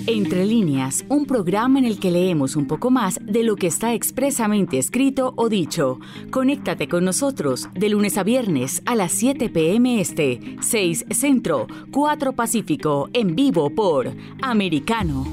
Entre 0.08 0.46
líneas, 0.46 1.06
un 1.10 1.26
programa 1.26 1.80
en 1.80 1.86
el 1.86 2.00
que 2.00 2.12
leemos 2.12 2.56
un 2.56 2.68
poco 2.68 2.90
más 2.90 3.20
de 3.22 3.44
lo 3.44 3.56
que 3.56 3.68
está 3.68 3.94
expresamente 3.94 4.78
escrito 4.78 5.34
o 5.38 5.48
dicho. 5.48 6.00
Conéctate 6.32 6.88
con 6.88 7.06
nosotros 7.06 7.70
de 7.74 7.90
lunes 7.90 8.18
a 8.18 8.24
viernes 8.24 8.82
a 8.86 8.96
las 8.96 9.12
7 9.12 9.50
p.m. 9.50 10.02
Este, 10.02 10.58
6 10.60 11.06
Centro, 11.12 11.68
4 11.92 12.34
Pacífico, 12.34 13.10
en 13.14 13.36
vivo 13.36 13.70
por 13.70 14.12
Americano. 14.42 15.26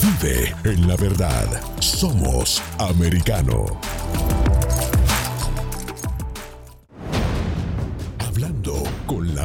Vive 0.00 0.54
en 0.64 0.88
la 0.88 0.96
verdad. 0.96 1.60
Somos 1.80 2.62
americano. 2.78 3.66